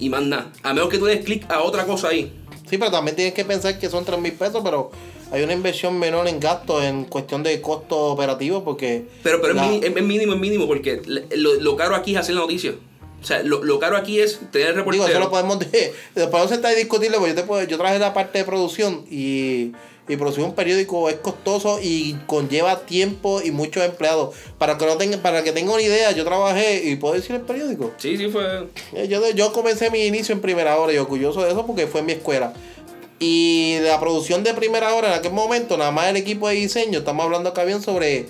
Y 0.00 0.08
más 0.08 0.22
nada. 0.22 0.50
A 0.62 0.72
menos 0.74 0.88
que 0.88 0.98
tú 0.98 1.04
des 1.04 1.24
clic 1.24 1.44
a 1.50 1.62
otra 1.62 1.84
cosa 1.86 2.08
ahí. 2.08 2.32
Sí, 2.68 2.78
pero 2.78 2.90
también 2.90 3.14
tienes 3.16 3.34
que 3.34 3.44
pensar 3.44 3.78
que 3.78 3.88
son 3.88 4.04
3 4.04 4.18
mil 4.18 4.32
pesos, 4.32 4.60
pero 4.64 4.90
hay 5.32 5.42
una 5.42 5.52
inversión 5.52 5.98
menor 5.98 6.26
en 6.26 6.40
gastos 6.40 6.82
en 6.84 7.04
cuestión 7.04 7.42
de 7.42 7.60
costo 7.60 7.96
operativo 7.96 8.64
porque... 8.64 9.04
Pero, 9.22 9.40
pero 9.40 9.54
la- 9.54 9.64
es, 9.66 9.70
mini- 9.72 9.86
es- 9.86 10.02
mínimo, 10.04 10.32
es 10.34 10.40
mínimo, 10.40 10.66
porque 10.66 11.02
lo, 11.36 11.54
lo 11.54 11.76
caro 11.76 11.94
aquí 11.94 12.12
es 12.14 12.18
hacer 12.18 12.34
la 12.34 12.40
noticia. 12.42 12.74
O 13.22 13.24
sea, 13.26 13.42
lo, 13.42 13.62
lo 13.62 13.78
caro 13.78 13.96
aquí 13.98 14.18
es 14.18 14.40
tener 14.50 14.68
el 14.68 14.74
reportero. 14.76 15.04
Digo, 15.04 15.16
eso 15.18 15.20
lo 15.24 15.30
podemos, 15.30 15.58
podemos 16.14 16.48
sentar 16.50 16.72
y 16.72 16.76
discutirlo, 16.76 17.18
porque 17.18 17.34
yo, 17.34 17.40
te 17.42 17.46
puedo, 17.46 17.62
yo 17.64 17.76
traje 17.76 17.98
la 17.98 18.14
parte 18.14 18.38
de 18.38 18.44
producción 18.44 19.04
y, 19.10 19.72
y 20.10 20.16
producir 20.16 20.42
un 20.42 20.54
periódico 20.54 21.08
es 21.08 21.16
costoso 21.16 21.78
y 21.80 22.16
conlleva 22.26 22.80
tiempo 22.80 23.40
y 23.42 23.52
muchos 23.52 23.84
empleados. 23.84 24.34
Para 24.58 24.76
que 24.76 24.84
no 24.86 24.96
tengan, 24.96 25.20
para 25.20 25.44
que 25.44 25.52
tengan 25.52 25.74
una 25.74 25.82
idea, 25.82 26.10
yo 26.10 26.24
trabajé 26.24 26.82
y 26.84 26.96
puedo 26.96 27.14
decir 27.14 27.36
el 27.36 27.42
periódico. 27.42 27.92
Sí, 27.96 28.16
sí, 28.16 28.28
fue. 28.28 28.66
Eh, 28.92 29.06
Yo, 29.08 29.30
yo 29.30 29.52
comencé 29.52 29.90
mi 29.90 30.04
inicio 30.06 30.34
en 30.34 30.40
primera 30.40 30.76
hora 30.78 30.92
y 30.92 30.96
orgulloso 30.98 31.42
de 31.42 31.50
eso 31.52 31.64
porque 31.64 31.86
fue 31.86 32.00
en 32.00 32.06
mi 32.06 32.12
escuela. 32.12 32.52
Y 33.20 33.76
la 33.82 34.00
producción 34.00 34.42
de 34.42 34.52
primera 34.54 34.94
hora 34.94 35.08
en 35.08 35.14
aquel 35.14 35.32
momento, 35.32 35.76
nada 35.76 35.90
más 35.92 36.08
el 36.08 36.16
equipo 36.16 36.48
de 36.48 36.54
diseño, 36.54 37.00
estamos 37.00 37.24
hablando 37.24 37.50
acá 37.50 37.64
bien 37.64 37.82
sobre 37.82 38.26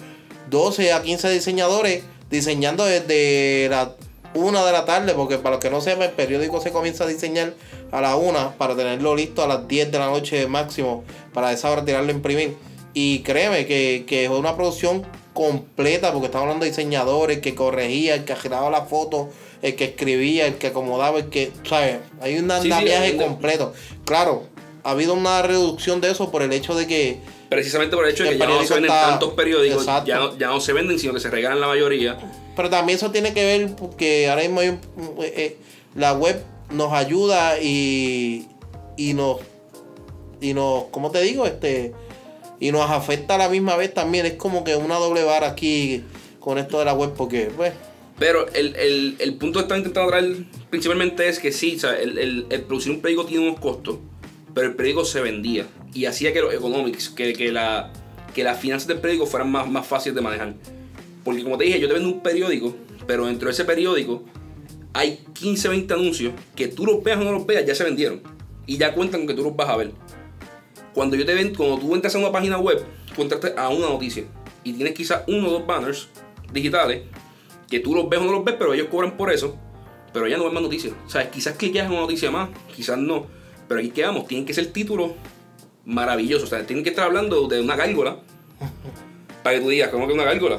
12 0.50 0.92
a 0.92 1.00
15 1.00 1.30
diseñadores 1.30 2.02
diseñando 2.30 2.84
desde 2.84 3.68
la 3.70 3.94
1 4.34 4.64
de 4.66 4.72
la 4.72 4.84
tarde, 4.84 5.14
porque 5.14 5.38
para 5.38 5.56
los 5.56 5.60
que 5.60 5.70
no 5.70 5.80
sepan, 5.80 6.08
el 6.08 6.14
periódico 6.14 6.60
se 6.60 6.70
comienza 6.70 7.04
a 7.04 7.06
diseñar 7.06 7.54
a 7.90 8.00
la 8.00 8.16
1 8.16 8.54
para 8.58 8.76
tenerlo 8.76 9.14
listo 9.16 9.42
a 9.42 9.48
las 9.48 9.66
10 9.66 9.90
de 9.90 9.98
la 9.98 10.06
noche 10.06 10.46
máximo, 10.46 11.04
para 11.32 11.52
esa 11.52 11.70
hora 11.70 11.84
tirarlo 11.84 12.08
a 12.10 12.14
imprimir. 12.14 12.56
Y 12.94 13.20
créeme 13.20 13.66
que, 13.66 14.04
que 14.06 14.24
es 14.24 14.30
una 14.30 14.56
producción 14.56 15.04
completa, 15.32 16.12
porque 16.12 16.26
estamos 16.26 16.44
hablando 16.46 16.64
de 16.64 16.70
diseñadores, 16.70 17.36
el 17.36 17.42
que 17.42 17.54
corregía, 17.54 18.14
el 18.16 18.24
que 18.24 18.34
giraba 18.36 18.68
la 18.70 18.82
foto, 18.82 19.30
el 19.62 19.76
que 19.76 19.84
escribía, 19.84 20.46
el 20.46 20.56
que 20.56 20.68
acomodaba, 20.68 21.18
el 21.18 21.28
que, 21.28 21.52
¿sabes? 21.68 21.98
Hay 22.20 22.38
un 22.38 22.50
Sí, 22.50 22.62
sí, 22.62 22.72
andamiaje 22.72 23.16
completo. 23.16 23.72
Claro, 24.04 24.44
ha 24.82 24.90
habido 24.90 25.14
una 25.14 25.42
reducción 25.42 26.00
de 26.00 26.10
eso 26.10 26.30
por 26.30 26.42
el 26.42 26.52
hecho 26.52 26.74
de 26.74 26.86
que 26.86 27.18
Precisamente 27.50 27.96
por 27.96 28.06
el 28.06 28.12
hecho 28.12 28.22
de 28.22 28.30
El 28.30 28.34
que 28.36 28.40
ya 28.40 28.46
no 28.48 28.62
se 28.64 28.74
venden 28.74 28.90
está- 28.90 29.08
tantos 29.10 29.32
periódicos, 29.34 29.84
ya 30.06 30.18
no, 30.18 30.38
ya 30.38 30.46
no 30.48 30.60
se 30.60 30.72
venden, 30.72 30.98
sino 30.98 31.12
que 31.12 31.20
se 31.20 31.30
regalan 31.30 31.60
la 31.60 31.66
mayoría. 31.66 32.16
Pero 32.56 32.70
también 32.70 32.96
eso 32.96 33.10
tiene 33.10 33.34
que 33.34 33.44
ver 33.44 33.74
porque 33.76 34.28
ahora 34.30 34.42
mismo 34.42 34.60
hay 34.60 34.68
un- 34.68 34.80
eh, 35.22 35.34
eh, 35.36 35.56
la 35.96 36.12
web 36.14 36.42
nos 36.70 36.92
ayuda 36.92 37.60
y, 37.60 38.46
y 38.96 39.14
nos 39.14 39.38
y 40.40 40.54
nos 40.54 40.84
¿cómo 40.92 41.10
te 41.10 41.20
digo? 41.22 41.44
este 41.44 41.92
y 42.60 42.70
nos 42.72 42.88
afecta 42.90 43.34
a 43.34 43.38
la 43.38 43.48
misma 43.48 43.74
vez 43.76 43.92
también 43.92 44.24
es 44.26 44.34
como 44.34 44.62
que 44.64 44.76
una 44.76 44.96
doble 44.96 45.24
vara 45.24 45.48
aquí 45.48 46.04
con 46.38 46.58
esto 46.58 46.78
de 46.78 46.84
la 46.84 46.94
web 46.94 47.12
porque 47.16 47.50
pues 47.56 47.72
Pero 48.18 48.46
el, 48.54 48.76
el, 48.76 49.16
el 49.18 49.34
punto 49.34 49.58
que 49.58 49.62
están 49.64 49.78
intentando 49.78 50.10
traer 50.10 50.44
principalmente 50.70 51.28
es 51.28 51.38
que 51.40 51.50
sí, 51.52 51.74
o 51.76 51.80
sea, 51.80 51.98
el, 51.98 52.16
el- 52.18 52.46
el 52.50 52.62
producir 52.62 52.92
un 52.92 53.00
periódico 53.00 53.26
tiene 53.28 53.48
unos 53.48 53.60
costos, 53.60 53.96
pero 54.54 54.68
el 54.68 54.74
periódico 54.74 55.04
se 55.04 55.20
vendía 55.20 55.66
y 55.94 56.06
hacía 56.06 56.32
que 56.32 56.40
los 56.40 56.52
economics, 56.52 57.08
que, 57.08 57.32
que, 57.32 57.52
la, 57.52 57.92
que 58.34 58.44
las 58.44 58.58
finanzas 58.58 58.88
del 58.88 58.98
periódico 58.98 59.26
fueran 59.26 59.50
más, 59.50 59.68
más 59.68 59.86
fáciles 59.86 60.14
de 60.14 60.20
manejar. 60.20 60.54
Porque 61.24 61.42
como 61.42 61.58
te 61.58 61.64
dije, 61.64 61.80
yo 61.80 61.88
te 61.88 61.94
vendo 61.94 62.08
un 62.08 62.20
periódico, 62.20 62.74
pero 63.06 63.26
dentro 63.26 63.46
de 63.46 63.52
ese 63.52 63.64
periódico 63.64 64.24
hay 64.92 65.24
15, 65.34 65.68
20 65.68 65.94
anuncios 65.94 66.32
que 66.56 66.68
tú 66.68 66.86
los 66.86 67.02
veas 67.02 67.18
o 67.18 67.24
no 67.24 67.32
los 67.32 67.46
veas, 67.46 67.64
ya 67.66 67.74
se 67.74 67.84
vendieron. 67.84 68.22
Y 68.66 68.76
ya 68.78 68.94
cuentan 68.94 69.20
con 69.20 69.28
que 69.28 69.34
tú 69.34 69.42
los 69.42 69.56
vas 69.56 69.68
a 69.68 69.76
ver. 69.76 69.92
Cuando 70.94 71.16
yo 71.16 71.24
te 71.24 71.34
ven, 71.34 71.54
cuando 71.54 71.78
tú 71.78 71.94
entras 71.94 72.14
a 72.14 72.18
una 72.18 72.32
página 72.32 72.58
web, 72.58 72.84
tú 73.14 73.28
a 73.56 73.68
una 73.68 73.88
noticia. 73.88 74.24
Y 74.64 74.72
tienes 74.72 74.94
quizás 74.94 75.22
uno 75.26 75.48
o 75.48 75.50
dos 75.52 75.66
banners 75.66 76.08
digitales 76.52 77.02
que 77.68 77.80
tú 77.80 77.94
los 77.94 78.08
ves 78.08 78.20
o 78.20 78.24
no 78.24 78.32
los 78.32 78.44
ves, 78.44 78.56
pero 78.58 78.74
ellos 78.74 78.88
cobran 78.90 79.16
por 79.16 79.32
eso. 79.32 79.56
Pero 80.12 80.26
ya 80.26 80.36
no 80.36 80.44
ven 80.44 80.54
más 80.54 80.62
noticias. 80.62 80.92
O 81.06 81.10
sea, 81.10 81.30
quizás 81.30 81.56
cliqueas 81.56 81.86
en 81.86 81.92
una 81.92 82.00
noticia 82.02 82.30
más, 82.30 82.50
quizás 82.74 82.98
no. 82.98 83.26
Pero 83.70 83.78
aquí 83.78 83.90
quedamos, 83.90 84.26
tienen 84.26 84.44
que 84.44 84.52
ser 84.52 84.66
títulos 84.72 85.12
maravillosos. 85.84 86.42
O 86.42 86.56
sea, 86.56 86.66
tienen 86.66 86.82
que 86.82 86.90
estar 86.90 87.04
hablando 87.04 87.46
de 87.46 87.60
una 87.60 87.76
gárgola 87.76 88.16
para 89.44 89.56
que 89.56 89.62
tú 89.62 89.68
digas, 89.68 89.90
¿cómo 89.90 90.08
que 90.08 90.12
una 90.12 90.24
gárgola? 90.24 90.58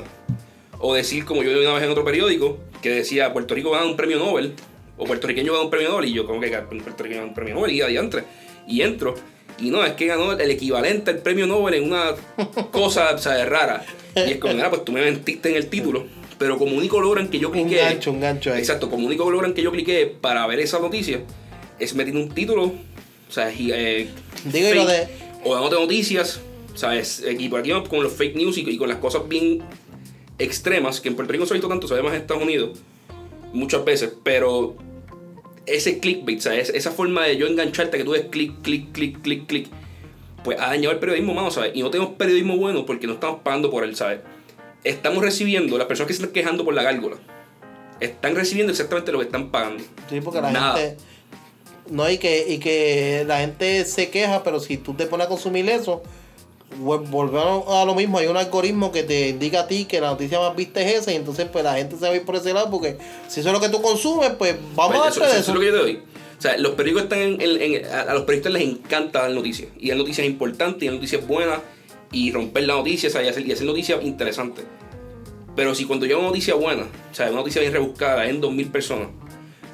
O 0.80 0.94
decir, 0.94 1.26
como 1.26 1.44
yo 1.44 1.50
vi 1.50 1.58
una 1.66 1.74
vez 1.74 1.84
en 1.84 1.90
otro 1.90 2.06
periódico, 2.06 2.58
que 2.82 2.90
decía, 2.90 3.34
Puerto 3.34 3.54
Rico 3.54 3.70
gana 3.72 3.86
un 3.86 3.98
premio 3.98 4.18
Nobel, 4.18 4.54
o 4.98 5.04
puertorriqueño 5.04 5.52
gana 5.52 5.66
un 5.66 5.70
premio 5.70 5.90
Nobel, 5.90 6.08
y 6.08 6.14
yo, 6.14 6.26
como 6.26 6.40
que 6.40 6.48
Puerto 6.52 7.04
Rico 7.04 7.16
gana 7.16 7.28
un 7.28 7.34
premio 7.34 7.56
Nobel, 7.56 7.72
y 7.74 7.82
adiante. 7.82 8.24
Y 8.66 8.82
entro, 8.82 9.16
y 9.60 9.72
no, 9.72 9.84
es 9.84 9.92
que 9.92 10.06
ganó 10.06 10.32
el 10.32 10.50
equivalente 10.50 11.12
al 11.12 11.18
premio 11.18 11.48
Nobel 11.48 11.74
en 11.74 11.84
una 11.84 12.16
cosa, 12.72 13.14
o 13.14 13.18
sea, 13.18 13.44
rara. 13.44 13.84
Y 14.16 14.32
es 14.32 14.38
como, 14.38 14.54
nada, 14.54 14.70
pues 14.70 14.86
tú 14.86 14.94
me 14.94 15.02
mentiste 15.02 15.50
en 15.50 15.58
el 15.58 15.68
título. 15.68 16.06
Pero 16.40 16.58
como 16.58 16.78
único 16.78 17.02
logran 17.02 17.28
que 17.28 17.40
yo 17.40 17.50
Un 17.50 17.56
cliqué. 17.56 17.76
gancho, 17.76 18.10
un 18.10 18.22
gancho 18.22 18.54
ahí. 18.54 18.60
Exacto, 18.60 18.90
como 18.90 19.06
único 19.06 19.30
logran 19.30 19.54
que 19.54 19.62
yo 19.62 19.70
cliqué 19.74 20.06
para 20.08 20.48
ver 20.48 20.62
esa 20.62 20.80
noticia 20.80 21.20
es 21.82 21.96
metiendo 21.96 22.22
un 22.22 22.30
título, 22.30 22.72
o 23.32 23.34
sea, 23.34 23.52
y, 23.54 23.72
eh, 23.72 24.10
Digo, 24.44 24.70
y 24.70 24.74
lo 24.76 24.86
de- 24.86 25.08
o 25.46 25.54
dándote 25.56 25.76
noticias, 25.78 26.42
¿sabes? 26.76 27.24
Y 27.40 27.48
por 27.48 27.62
aquí 27.62 27.72
vamos 27.72 27.88
con 27.88 28.04
los 28.04 28.12
fake 28.12 28.36
news 28.36 28.58
y, 28.58 28.70
y 28.70 28.78
con 28.78 28.90
las 28.90 28.98
cosas 28.98 29.28
bien 29.28 29.62
extremas, 30.38 31.00
que 31.00 31.08
en 31.08 31.16
Puerto 31.16 31.32
Rico 31.32 31.44
no 31.44 31.48
se 31.48 31.54
ha 31.54 31.56
visto 31.56 31.70
tanto, 31.70 31.88
se 31.88 31.94
ve 31.94 32.04
más 32.04 32.14
en 32.14 32.22
Estados 32.22 32.44
Unidos, 32.44 32.78
muchas 33.54 33.86
veces, 33.86 34.12
pero 34.24 34.76
ese 35.66 36.00
clickbait, 36.00 36.42
¿sabes? 36.42 36.70
Esa 36.70 36.92
forma 36.92 37.24
de 37.26 37.38
yo 37.38 37.48
engancharte, 37.48 37.98
que 37.98 38.04
tú 38.04 38.12
des 38.12 38.26
clic, 38.26 38.62
clic, 38.62 38.92
clic, 38.92 39.22
clic, 39.22 39.46
clic, 39.48 39.68
pues 40.44 40.60
ha 40.60 40.68
dañado 40.68 40.92
el 40.92 41.00
periodismo, 41.00 41.34
mano, 41.34 41.52
¿sabes? 41.52 41.72
Y 41.74 41.82
no 41.82 41.90
tenemos 41.90 42.14
periodismo 42.16 42.58
bueno 42.58 42.86
porque 42.86 43.08
no 43.08 43.14
estamos 43.14 43.40
pagando 43.44 43.72
por 43.72 43.84
él, 43.86 43.96
¿sabes? 43.96 44.20
Estamos 44.84 45.24
recibiendo, 45.24 45.78
las 45.78 45.88
personas 45.88 46.08
que 46.08 46.14
se 46.16 46.22
están 46.24 46.34
quejando 46.34 46.66
por 46.66 46.74
la 46.74 46.84
gárgola, 46.84 47.16
están 48.02 48.36
recibiendo 48.36 48.72
exactamente 48.72 49.12
lo 49.12 49.20
que 49.20 49.26
están 49.26 49.52
pagando. 49.52 49.84
Sí, 50.10 50.20
porque 50.22 50.42
la 50.42 50.52
Nada. 50.52 50.78
gente. 50.78 50.98
No, 51.92 52.10
y 52.10 52.18
que, 52.18 52.46
y 52.48 52.58
que 52.60 53.24
la 53.28 53.40
gente 53.42 53.86
se 53.86 54.10
queja, 54.10 54.44
pero 54.44 54.60
si 54.60 54.78
tú 54.78 54.94
te 54.94 55.06
pones 55.06 55.26
a 55.28 55.30
consumir 55.30 55.70
eso, 55.70 56.02
vol- 56.82 57.08
volvemos 57.10 57.66
a 57.68 57.84
lo 57.86 57.94
mismo. 57.96 58.18
Hay 58.18 58.28
un 58.28 58.38
algoritmo 58.38 58.92
que 58.94 59.04
te 59.04 59.28
indica 59.30 59.62
a 59.62 59.68
ti 59.68 59.84
que 59.86 60.00
la 60.02 60.08
noticia 60.12 60.40
más 60.40 60.56
vista 60.56 60.80
es 60.82 61.02
esa, 61.02 61.12
y 61.12 61.16
entonces 61.18 61.48
pues 61.52 61.64
la 61.64 61.74
gente 61.76 61.98
se 61.98 62.02
va 62.08 62.14
a 62.14 62.16
ir 62.16 62.24
por 62.24 62.36
ese 62.38 62.54
lado, 62.54 62.72
porque 62.72 62.98
si 63.28 63.42
eso 63.42 63.50
es 63.50 63.54
lo 63.54 63.60
que 63.62 63.70
tú 63.70 63.82
consumes, 63.82 64.32
pues 64.40 64.56
vamos 64.76 64.98
Pues 64.98 65.06
a 65.06 65.10
eso, 65.10 65.20
de 65.20 65.26
eso 65.28 65.38
eso. 65.40 65.52
es 65.52 65.56
lo 65.56 65.60
que 65.60 65.68
yo 65.68 65.74
te 65.74 65.80
doy. 65.80 66.00
O 66.38 66.42
sea, 66.42 66.58
los 66.58 66.72
periódicos 66.72 67.04
están 67.04 67.20
en, 67.20 67.42
en- 67.42 67.62
en- 67.62 67.86
a 67.86 68.02
a 68.02 68.14
los 68.14 68.24
periodistas 68.24 68.54
les 68.54 68.64
encanta 68.64 69.22
dar 69.24 69.32
noticias. 69.32 69.68
Y 69.78 69.90
dar 69.90 69.98
noticias 69.98 70.26
importantes, 70.26 70.82
y 70.82 70.86
dar 70.86 70.96
noticias 70.96 71.28
buenas, 71.28 71.60
y 72.14 72.32
romper 72.32 72.64
la 72.64 72.76
noticia, 72.76 73.10
o 73.10 73.12
sea, 73.12 73.22
y 73.22 73.28
hacer, 73.28 73.46
y 73.46 73.52
hacer 73.52 73.66
noticias 73.68 74.02
interesantes. 74.04 74.64
Pero 75.58 75.76
si 75.76 75.84
cuando 75.86 76.06
llega 76.06 76.18
una 76.20 76.30
noticia 76.30 76.56
buena, 76.56 76.84
o 77.12 77.14
sea, 77.14 77.28
una 77.28 77.38
noticia 77.42 77.60
bien 77.62 77.74
rebuscada, 77.74 78.28
en 78.30 78.42
2.000 78.42 78.72
personas, 78.72 79.10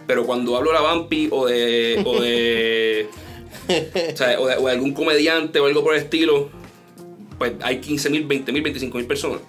pero 0.07 0.25
cuando 0.25 0.55
hablo 0.57 0.69
de 0.71 0.75
la 0.75 0.81
Vampi 0.81 1.27
o 1.31 1.45
de. 1.45 2.01
o 2.05 2.19
de. 2.21 3.09
o, 4.13 4.17
sea, 4.17 4.39
o 4.39 4.47
de, 4.47 4.55
o 4.55 4.65
de 4.65 4.71
algún 4.71 4.93
comediante 4.93 5.59
o 5.59 5.65
algo 5.65 5.83
por 5.83 5.93
el 5.95 6.01
estilo, 6.03 6.49
pues 7.37 7.53
hay 7.61 7.77
15.000, 7.81 8.27
20.000, 8.27 8.63
25.000 8.91 9.07
personas. 9.07 9.39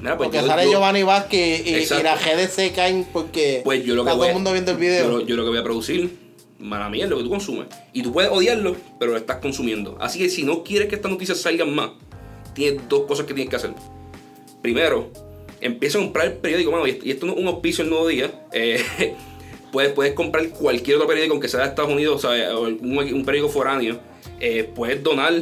Nada, 0.00 0.16
pues 0.18 0.26
Porque 0.28 0.40
yo- 0.42 0.46
sale 0.46 0.64
yo- 0.64 0.70
Giovanni 0.72 1.02
Vázquez 1.02 1.66
y, 1.66 1.70
y 1.70 1.74
Exacto. 1.76 2.04
la 2.04 2.16
GDC 2.16 2.74
caen 2.74 3.06
porque 3.12 3.62
pues 3.64 3.82
yo 3.84 3.94
lo 3.94 4.04
que 4.04 4.10
está 4.10 4.12
todo 4.12 4.18
voy 4.18 4.26
el 4.28 4.32
a- 4.32 4.34
mundo 4.34 4.52
viendo 4.52 4.72
el 4.72 4.76
video. 4.76 5.20
yo 5.22 5.36
lo 5.36 5.44
que 5.44 5.48
voy 5.50 5.58
a 5.58 5.62
producir, 5.62 6.10
mala 6.58 6.90
mía, 6.90 7.04
es 7.04 7.10
lo 7.10 7.16
que 7.16 7.22
tú 7.22 7.30
consumes. 7.30 7.66
Y 7.94 8.02
tú 8.02 8.12
puedes 8.12 8.30
odiarlo, 8.30 8.76
pero 9.00 9.12
lo 9.12 9.16
estás 9.18 9.38
consumiendo. 9.38 9.96
Así 10.00 10.18
que 10.18 10.28
si 10.28 10.42
no 10.42 10.62
quieres 10.62 10.88
que 10.88 10.96
estas 10.96 11.10
noticias 11.10 11.38
salgan 11.40 11.74
más, 11.74 11.90
tienes 12.54 12.86
dos 12.88 13.04
cosas 13.06 13.24
que 13.24 13.32
tienes 13.32 13.48
que 13.48 13.56
hacer. 13.56 13.70
Primero, 14.60 15.10
empieza 15.60 15.96
a 15.98 16.02
comprar 16.02 16.26
el 16.26 16.32
periódico, 16.34 16.70
mano, 16.70 16.86
y 16.86 16.90
esto, 16.90 17.06
y 17.06 17.10
esto 17.10 17.24
no 17.26 17.32
es 17.32 17.38
un 17.38 17.46
auspicio 17.46 17.82
el 17.84 17.88
nuevo 17.90 18.06
día. 18.08 18.30
eh, 18.52 18.82
puedes, 19.74 19.92
puedes 19.92 20.14
comprar 20.14 20.48
cualquier 20.50 20.96
otro 20.96 21.08
periódico, 21.08 21.34
aunque 21.34 21.48
sea 21.48 21.60
de 21.60 21.66
Estados 21.66 21.90
Unidos, 21.90 22.24
o 22.24 22.30
un, 22.62 22.96
un 22.96 23.24
periódico 23.24 23.52
foráneo. 23.52 23.98
eh, 24.38 24.70
puedes 24.72 25.02
donar 25.02 25.32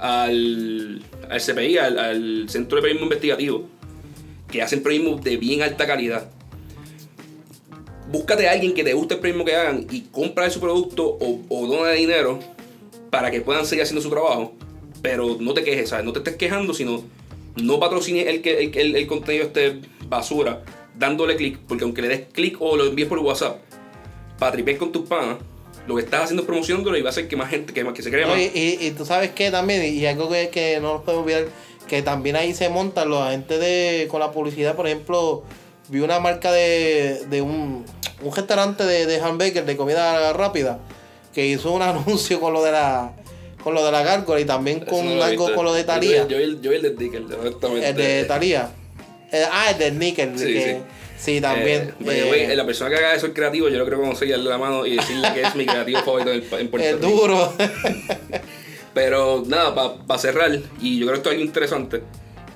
al, 0.00 1.02
al 1.28 1.40
CPI, 1.40 1.76
al, 1.76 1.98
al 1.98 2.48
Centro 2.48 2.76
de 2.76 2.82
Periodismo 2.82 3.04
Investigativo, 3.04 3.68
que 4.50 4.62
hacen 4.62 4.82
periodismo 4.82 5.16
de 5.20 5.36
bien 5.36 5.60
alta 5.62 5.86
calidad 5.86 6.30
búscate 8.10 8.46
a 8.46 8.52
alguien 8.52 8.74
que 8.74 8.84
te 8.84 8.92
guste 8.92 9.14
el 9.14 9.20
periodismo 9.20 9.44
que 9.46 9.56
hagan 9.56 9.86
y 9.90 10.02
compra 10.10 10.48
su 10.50 10.60
producto 10.60 11.06
o, 11.06 11.40
o 11.48 11.66
dona 11.66 11.92
dinero 11.92 12.38
para 13.10 13.30
que 13.30 13.40
puedan 13.40 13.64
seguir 13.64 13.82
haciendo 13.82 14.02
su 14.02 14.10
trabajo. 14.10 14.54
Pero 15.00 15.36
no 15.40 15.54
te 15.54 15.64
quejes, 15.64 15.88
¿sabes? 15.88 16.04
No 16.04 16.12
te 16.12 16.18
estés 16.20 16.36
quejando, 16.36 16.74
sino 16.74 17.04
no 17.56 17.80
patrocines 17.80 18.26
el, 18.26 18.42
que, 18.42 18.64
el, 18.64 18.76
el, 18.76 18.96
el 18.96 19.06
contenido 19.06 19.46
este 19.46 19.80
basura 20.08 20.62
dándole 20.98 21.36
clic, 21.36 21.58
porque 21.66 21.84
aunque 21.84 22.02
le 22.02 22.08
des 22.08 22.20
clic 22.32 22.56
o 22.60 22.76
lo 22.76 22.84
envíes 22.84 23.08
por 23.08 23.18
WhatsApp 23.18 23.62
para 24.42 24.52
tripear 24.52 24.76
con 24.78 24.90
tus 24.90 25.06
panas, 25.08 25.36
lo 25.86 25.94
que 25.94 26.02
estás 26.02 26.22
haciendo 26.24 26.42
es 26.42 26.46
promocionándolo 26.46 26.96
y 26.98 27.02
va 27.02 27.10
a 27.10 27.12
hacer 27.12 27.28
que 27.28 27.36
más 27.36 27.48
gente, 27.48 27.72
que, 27.72 27.84
más- 27.84 27.94
que 27.94 28.02
se 28.02 28.10
crea 28.10 28.26
No, 28.26 28.32
más. 28.34 28.40
y, 28.42 28.50
y- 28.54 28.86
y 28.86 28.90
tú 28.90 29.04
sabes 29.06 29.30
que 29.30 29.50
también, 29.52 29.84
y 29.84 30.04
algo 30.06 30.28
que, 30.28 30.48
que 30.48 30.80
no 30.80 30.94
nos 30.94 31.02
podemos 31.02 31.24
olvidar, 31.24 31.44
que 31.86 32.02
también 32.02 32.34
ahí 32.34 32.52
se 32.54 32.68
montan 32.68 33.08
los 33.08 33.20
agentes 33.22 33.60
de, 33.60 34.08
con 34.10 34.18
la 34.18 34.32
publicidad, 34.32 34.74
por 34.74 34.86
ejemplo, 34.88 35.44
vi 35.88 36.00
una 36.00 36.18
marca 36.18 36.50
de, 36.50 37.22
de 37.30 37.40
un, 37.40 37.84
un 38.20 38.34
restaurante 38.34 38.84
de, 38.84 39.06
de 39.06 39.20
hamburger, 39.20 39.64
de 39.64 39.76
comida 39.76 40.32
rápida, 40.32 40.80
que 41.32 41.46
hizo 41.46 41.70
un 41.72 41.82
anuncio 41.82 42.40
con 42.40 42.52
lo 42.52 42.64
de 42.64 42.72
la 42.72 43.12
con 43.62 43.74
lo 43.74 43.84
de 43.84 43.92
la 43.92 44.02
gárgola 44.02 44.40
y 44.40 44.44
también 44.44 44.80
con 44.80 45.04
no 45.18 45.22
algo 45.22 45.44
visto. 45.44 45.54
con 45.54 45.64
lo 45.64 45.72
de 45.72 45.82
Yo- 45.82 45.86
Talía. 45.86 46.26
Yo, 46.26 46.36
el- 46.36 46.60
yo 46.60 46.70
vi 46.70 46.76
el 46.78 46.82
de 46.82 46.90
Dicker, 46.90 47.22
honestamente. 47.40 47.88
El 47.90 47.96
de 47.96 48.24
Talía. 48.24 48.70
Eh, 49.30 49.44
ah, 49.52 49.70
el 49.70 49.78
de 49.78 49.90
Nickel. 49.92 50.36
Sí, 50.36 50.46
que- 50.46 50.62
sí. 50.64 50.76
Sí, 51.22 51.40
también. 51.40 51.94
Eh, 52.04 52.48
eh, 52.50 52.56
la 52.56 52.66
persona 52.66 52.90
que 52.90 52.96
haga 52.96 53.14
eso 53.14 53.26
el 53.26 53.32
creativo, 53.32 53.68
yo 53.68 53.78
lo 53.78 53.86
creo 53.86 54.00
darle 54.02 54.50
la 54.50 54.58
mano 54.58 54.84
y 54.86 54.96
decirle 54.96 55.28
que 55.34 55.42
es 55.42 55.54
mi 55.54 55.64
creativo 55.66 56.00
favorito 56.00 56.32
en, 56.32 56.42
en 56.60 56.68
Puerto 56.68 56.78
es 56.88 56.94
Rico. 57.00 57.08
duro. 57.08 57.52
Pero 58.94 59.42
nada, 59.46 59.96
para 60.06 60.18
cerrar, 60.20 60.60
y 60.80 60.98
yo 60.98 61.06
creo 61.06 61.12
que 61.14 61.18
esto 61.18 61.28
es 61.30 61.34
algo 61.34 61.44
interesante. 61.46 62.02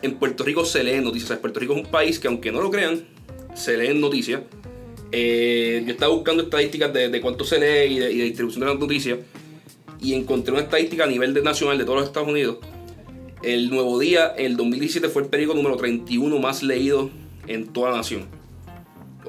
En 0.03 0.17
Puerto 0.17 0.45
Rico 0.45 0.65
se 0.65 0.85
leen 0.85 1.05
noticias. 1.05 1.31
O 1.31 1.35
sea, 1.35 1.41
Puerto 1.41 1.59
Rico 1.61 1.73
es 1.75 1.85
un 1.85 1.91
país 1.91 2.19
que, 2.19 2.29
aunque 2.29 2.53
no 2.53 2.61
lo 2.61 2.71
crean, 2.71 3.05
se 3.55 3.77
leen 3.79 4.01
noticias. 4.01 4.43
Eh, 5.13 5.83
yo 5.87 5.93
estaba 5.93 6.13
buscando 6.13 6.43
estadísticas 6.43 6.93
de, 6.93 7.09
de 7.09 7.21
cuánto 7.23 7.45
se 7.45 7.59
lee 7.59 7.95
y 7.95 7.99
de, 7.99 8.13
y 8.13 8.19
de 8.19 8.25
distribución 8.25 8.61
de 8.61 8.67
las 8.67 8.79
noticias. 8.79 9.19
Y 10.01 10.13
encontré 10.13 10.53
una 10.53 10.63
estadística 10.63 11.05
a 11.05 11.07
nivel 11.07 11.33
de- 11.33 11.41
nacional 11.43 11.79
de 11.79 11.85
todos 11.85 12.01
los 12.01 12.09
Estados 12.09 12.29
Unidos. 12.29 12.59
El 13.43 13.71
Nuevo 13.71 13.99
Día, 13.99 14.35
el 14.37 14.57
2017, 14.59 15.09
fue 15.09 15.23
el 15.23 15.29
periódico 15.29 15.55
número 15.57 15.77
31 15.77 16.39
más 16.39 16.63
leído 16.63 17.11
en 17.47 17.69
toda 17.73 17.91
la 17.93 17.97
nación. 17.99 18.27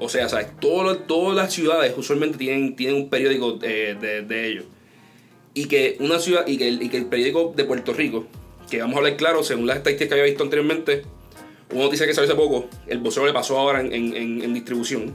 O 0.00 0.08
sea, 0.08 0.28
¿sabes? 0.28 0.48
Todo 0.60 0.96
todas 0.98 1.36
las 1.36 1.52
ciudades 1.52 1.92
usualmente 1.96 2.38
tienen, 2.38 2.76
tienen 2.76 2.96
un 2.96 3.08
periódico 3.10 3.58
eh, 3.62 3.96
de, 4.00 4.22
de 4.22 4.48
ellos. 4.48 4.64
Y 5.54 5.64
que 5.66 5.96
una 6.00 6.18
ciudad, 6.20 6.46
y 6.46 6.56
que, 6.58 6.68
el, 6.68 6.82
y 6.82 6.88
que 6.88 6.98
el 6.98 7.06
periódico 7.06 7.52
de 7.56 7.64
Puerto 7.64 7.92
Rico, 7.92 8.26
que 8.70 8.80
vamos 8.80 8.94
a 8.96 8.98
hablar 8.98 9.16
claro, 9.16 9.42
según 9.42 9.66
las 9.66 9.78
estadísticas 9.78 10.08
que 10.08 10.14
había 10.14 10.24
visto 10.30 10.44
anteriormente, 10.44 11.02
una 11.72 11.84
noticia 11.84 12.06
que 12.06 12.14
salió 12.14 12.30
hace 12.30 12.36
poco, 12.40 12.68
el 12.86 12.98
vocero 12.98 13.26
le 13.26 13.32
pasó 13.32 13.58
ahora 13.58 13.80
en- 13.80 13.92
en- 13.92 14.42
en 14.42 14.54
distribución. 14.54 15.14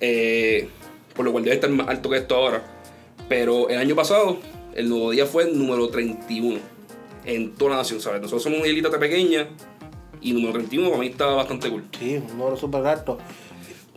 eh, 0.00 0.68
por 1.14 1.24
lo 1.24 1.30
cual 1.32 1.44
debe 1.44 1.54
estar 1.54 1.70
más 1.70 1.88
alto 1.88 2.10
que 2.10 2.16
esto 2.18 2.34
ahora. 2.34 2.62
Pero 3.28 3.68
el 3.70 3.78
año 3.78 3.94
pasado, 3.94 4.38
el 4.74 4.88
nuevo 4.88 5.12
día 5.12 5.24
fue 5.26 5.44
el 5.44 5.56
número 5.56 5.88
31 5.88 6.58
en 7.24 7.54
toda 7.54 7.70
la 7.70 7.76
nación, 7.78 8.00
¿sabes? 8.00 8.20
Nosotros 8.20 8.42
somos 8.42 8.58
una 8.58 8.68
islita 8.68 8.90
pequeña 8.98 9.46
y 10.20 10.32
número 10.32 10.52
31 10.54 10.88
para 10.90 11.00
mí 11.00 11.06
está 11.06 11.26
bastante 11.26 11.70
cool. 11.70 11.84
sí, 11.98 12.16
un 12.16 12.26
número 12.36 12.56
súper 12.56 12.84
alto. 12.84 13.18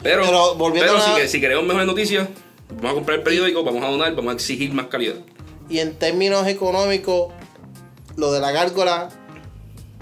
Pero, 0.04 0.24
Pero 0.24 0.56
volviendo 0.56 0.94
pero 0.94 1.04
a- 1.04 1.16
si, 1.16 1.22
que- 1.22 1.28
si 1.28 1.42
queremos 1.42 1.66
mejores 1.66 1.88
noticias, 1.88 2.28
vamos 2.76 2.92
a 2.92 2.94
comprar 2.96 3.18
el 3.20 3.24
periódico, 3.24 3.64
vamos 3.64 3.84
a 3.84 3.88
donar, 3.90 4.16
vamos 4.16 4.32
a 4.32 4.36
exigir 4.36 4.72
más 4.74 4.88
calidad. 4.88 5.16
Y 5.70 5.80
en 5.80 5.96
términos 5.98 6.48
económicos, 6.48 7.34
lo 8.16 8.32
de 8.32 8.40
la 8.40 8.52
gárgola, 8.52 9.10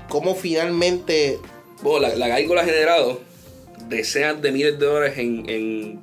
cómo 0.10 0.36
finalmente 0.36 1.40
Bueno, 1.82 2.08
la, 2.08 2.16
la 2.16 2.28
gárgola 2.28 2.62
ha 2.62 2.66
generado 2.66 3.22
decenas 3.88 4.42
de 4.42 4.52
miles 4.52 4.80
de 4.80 4.86
dólares 4.86 5.18
en, 5.18 5.50
en, 5.50 6.02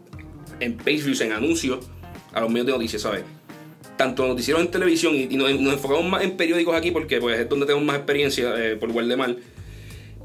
en 0.60 0.76
page 0.76 1.02
views, 1.02 1.20
en 1.20 1.32
anuncios 1.32 1.84
a 2.32 2.40
los 2.40 2.50
medios 2.50 2.66
de 2.66 2.72
noticias, 2.72 3.02
¿sabes? 3.02 3.22
Tanto 3.96 4.26
noticieros 4.26 4.62
en 4.62 4.70
televisión 4.70 5.14
y, 5.14 5.24
y 5.30 5.36
nos, 5.36 5.50
nos 5.60 5.74
enfocamos 5.74 6.04
más 6.04 6.22
en 6.22 6.36
periódicos 6.36 6.74
aquí 6.74 6.90
porque 6.90 7.20
pues, 7.20 7.38
es 7.38 7.48
donde 7.48 7.66
tenemos 7.66 7.84
más 7.86 7.96
experiencia 7.96 8.52
eh, 8.56 8.76
por 8.76 8.88
igual 8.88 9.08
de 9.08 9.16
mal. 9.16 9.38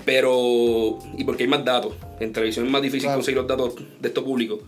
Pero. 0.07 0.99
Y 1.17 1.25
porque 1.25 1.43
hay 1.43 1.49
más 1.49 1.65
datos. 1.65 1.93
En 2.21 2.31
televisión 2.31 2.65
es 2.65 2.71
más 2.71 2.81
difícil 2.81 3.07
Claro. 3.07 3.17
conseguir 3.17 3.37
los 3.39 3.47
datos 3.47 3.75
de 3.99 4.07
estos 4.07 4.23
públicos. 4.23 4.59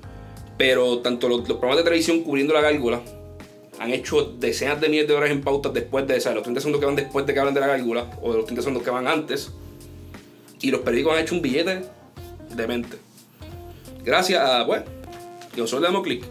Pero 0.57 0.99
tanto 0.99 1.29
los, 1.29 1.39
los 1.47 1.57
programas 1.57 1.77
de 1.77 1.83
televisión 1.85 2.23
cubriendo 2.23 2.53
la 2.53 2.59
gárgola 2.59 3.01
han 3.79 3.93
hecho 3.93 4.21
decenas 4.37 4.81
de 4.81 4.89
miles 4.89 5.07
de 5.07 5.13
dólares 5.13 5.33
en 5.33 5.41
pautas 5.41 5.73
después 5.73 6.05
de 6.05 6.17
esa, 6.17 6.33
los 6.33 6.43
30 6.43 6.59
segundos 6.59 6.81
que 6.81 6.85
van 6.85 6.97
después 6.97 7.25
de 7.25 7.33
que 7.33 7.39
hablan 7.39 7.53
de 7.53 7.61
la 7.61 7.67
gárgola, 7.67 8.11
o 8.21 8.31
de 8.31 8.37
los 8.39 8.45
30 8.45 8.61
segundos 8.63 8.83
que 8.83 8.89
van 8.89 9.07
antes. 9.07 9.51
Y 10.59 10.71
los 10.71 10.81
periódicos 10.81 11.13
han 11.13 11.23
hecho 11.23 11.35
un 11.35 11.41
billete 11.41 11.83
de 12.53 12.67
mente. 12.67 12.97
Gracias 14.03 14.43
a, 14.43 14.63
bueno, 14.63 14.83
que 15.55 15.61
nosotros 15.61 15.81
le 15.83 15.87
damos 15.87 16.03
clic 16.03 16.25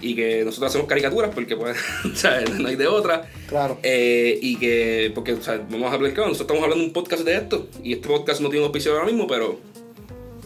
y 0.00 0.14
que 0.14 0.44
nosotros 0.44 0.70
hacemos 0.70 0.88
caricaturas 0.88 1.30
porque 1.34 1.56
pues, 1.56 1.76
no 2.58 2.68
hay 2.68 2.76
de 2.76 2.86
otra. 2.86 3.28
Claro. 3.48 3.78
Eh, 3.82 4.38
y 4.40 4.56
que, 4.56 5.12
porque, 5.14 5.32
o 5.32 5.42
sea, 5.42 5.64
vamos 5.70 5.90
a 5.90 5.94
hablar 5.94 6.12
claro, 6.12 6.28
nosotros 6.28 6.46
estamos 6.46 6.62
hablando 6.62 6.82
de 6.82 6.88
un 6.88 6.92
podcast 6.92 7.24
de 7.24 7.36
esto 7.36 7.68
y 7.82 7.94
este 7.94 8.08
podcast 8.08 8.40
no 8.40 8.48
tiene 8.48 8.60
un 8.60 8.66
auspicio 8.66 8.92
ahora 8.92 9.06
mismo, 9.06 9.26
pero, 9.26 9.58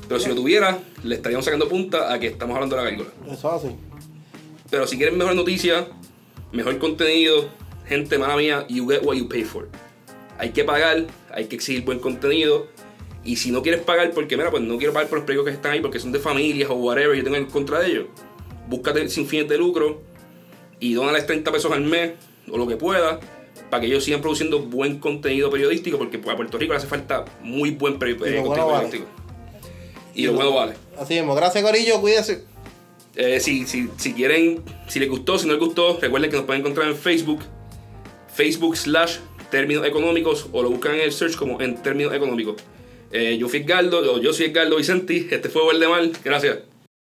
pero 0.08 0.20
si 0.20 0.28
lo 0.28 0.34
tuviera, 0.34 0.78
le 1.02 1.14
estaríamos 1.14 1.44
sacando 1.44 1.68
punta 1.68 2.12
a 2.12 2.18
que 2.18 2.28
estamos 2.28 2.54
hablando 2.54 2.76
de 2.76 2.82
la 2.82 2.90
gárgola. 2.90 3.10
Eso 3.26 3.56
es 3.56 3.64
así. 3.64 3.76
Pero 4.70 4.86
si 4.86 4.96
quieren 4.96 5.18
mejor 5.18 5.34
noticia, 5.34 5.86
mejor 6.52 6.78
contenido, 6.78 7.48
gente 7.86 8.18
mala 8.18 8.36
mía, 8.36 8.66
you 8.68 8.88
get 8.88 9.02
what 9.04 9.16
you 9.16 9.28
pay 9.28 9.44
for. 9.44 9.68
Hay 10.38 10.50
que 10.50 10.64
pagar, 10.64 11.06
hay 11.30 11.44
que 11.44 11.56
exigir 11.56 11.84
buen 11.84 11.98
contenido. 11.98 12.68
Y 13.24 13.36
si 13.36 13.52
no 13.52 13.62
quieres 13.62 13.82
pagar, 13.82 14.10
porque 14.12 14.36
mira, 14.36 14.50
pues 14.50 14.62
no 14.62 14.78
quiero 14.78 14.92
pagar 14.92 15.08
por 15.08 15.18
los 15.18 15.26
proyectos 15.26 15.50
que 15.50 15.54
están 15.54 15.72
ahí 15.72 15.80
porque 15.80 16.00
son 16.00 16.10
de 16.10 16.18
familias 16.18 16.70
o 16.70 16.74
whatever, 16.74 17.16
yo 17.16 17.22
tengo 17.22 17.36
en 17.36 17.46
contra 17.46 17.78
de 17.80 17.90
ellos. 17.90 18.06
Búscate 18.72 19.08
sin 19.10 19.26
fines 19.26 19.48
de 19.48 19.58
lucro 19.58 20.00
y 20.80 20.94
dónales 20.94 21.26
30 21.26 21.52
pesos 21.52 21.70
al 21.72 21.82
mes 21.82 22.12
o 22.50 22.56
lo 22.56 22.66
que 22.66 22.76
pueda 22.76 23.20
para 23.70 23.80
que 23.82 23.86
ellos 23.86 24.02
sigan 24.04 24.20
produciendo 24.22 24.60
buen 24.60 24.98
contenido 24.98 25.50
periodístico 25.50 25.98
porque 25.98 26.16
a 26.16 26.36
Puerto 26.36 26.56
Rico 26.58 26.72
le 26.72 26.78
hace 26.78 26.86
falta 26.86 27.24
muy 27.42 27.70
buen 27.72 27.98
peri- 27.98 28.10
Y 28.10 28.14
eh, 28.14 28.16
contenido 28.16 28.42
bueno 28.46 28.66
vale. 28.66 28.88
periodístico. 28.88 29.06
Y 30.14 30.26
lo 30.26 30.32
bueno 30.34 30.52
vale. 30.54 30.72
Así 30.98 31.14
mismo. 31.14 31.34
Gracias, 31.34 31.62
Corillo. 31.62 32.00
Cuídense. 32.00 32.44
Eh, 33.16 33.40
si, 33.40 33.66
si, 33.66 33.88
si 33.98 34.14
quieren, 34.14 34.62
si 34.88 34.98
les 35.00 35.08
gustó, 35.10 35.38
si 35.38 35.46
no 35.46 35.52
les 35.52 35.60
gustó, 35.60 35.98
recuerden 36.00 36.30
que 36.30 36.36
nos 36.38 36.46
pueden 36.46 36.60
encontrar 36.62 36.88
en 36.88 36.96
Facebook, 36.96 37.40
Facebook 38.34 38.76
slash 38.76 39.18
términos 39.50 39.86
económicos 39.86 40.46
o 40.52 40.62
lo 40.62 40.70
buscan 40.70 40.94
en 40.94 41.00
el 41.02 41.12
search 41.12 41.36
como 41.36 41.60
en 41.60 41.76
términos 41.82 42.12
económicos. 42.14 42.56
Eh, 43.10 43.36
yo 43.38 43.48
fui 43.48 43.58
Edgardo, 43.60 44.20
yo 44.20 44.32
soy 44.32 44.46
Edgardo 44.46 44.76
Vicenti, 44.76 45.28
este 45.30 45.48
fue 45.50 45.64
Valdemar, 45.66 46.08
gracias. 46.24 46.58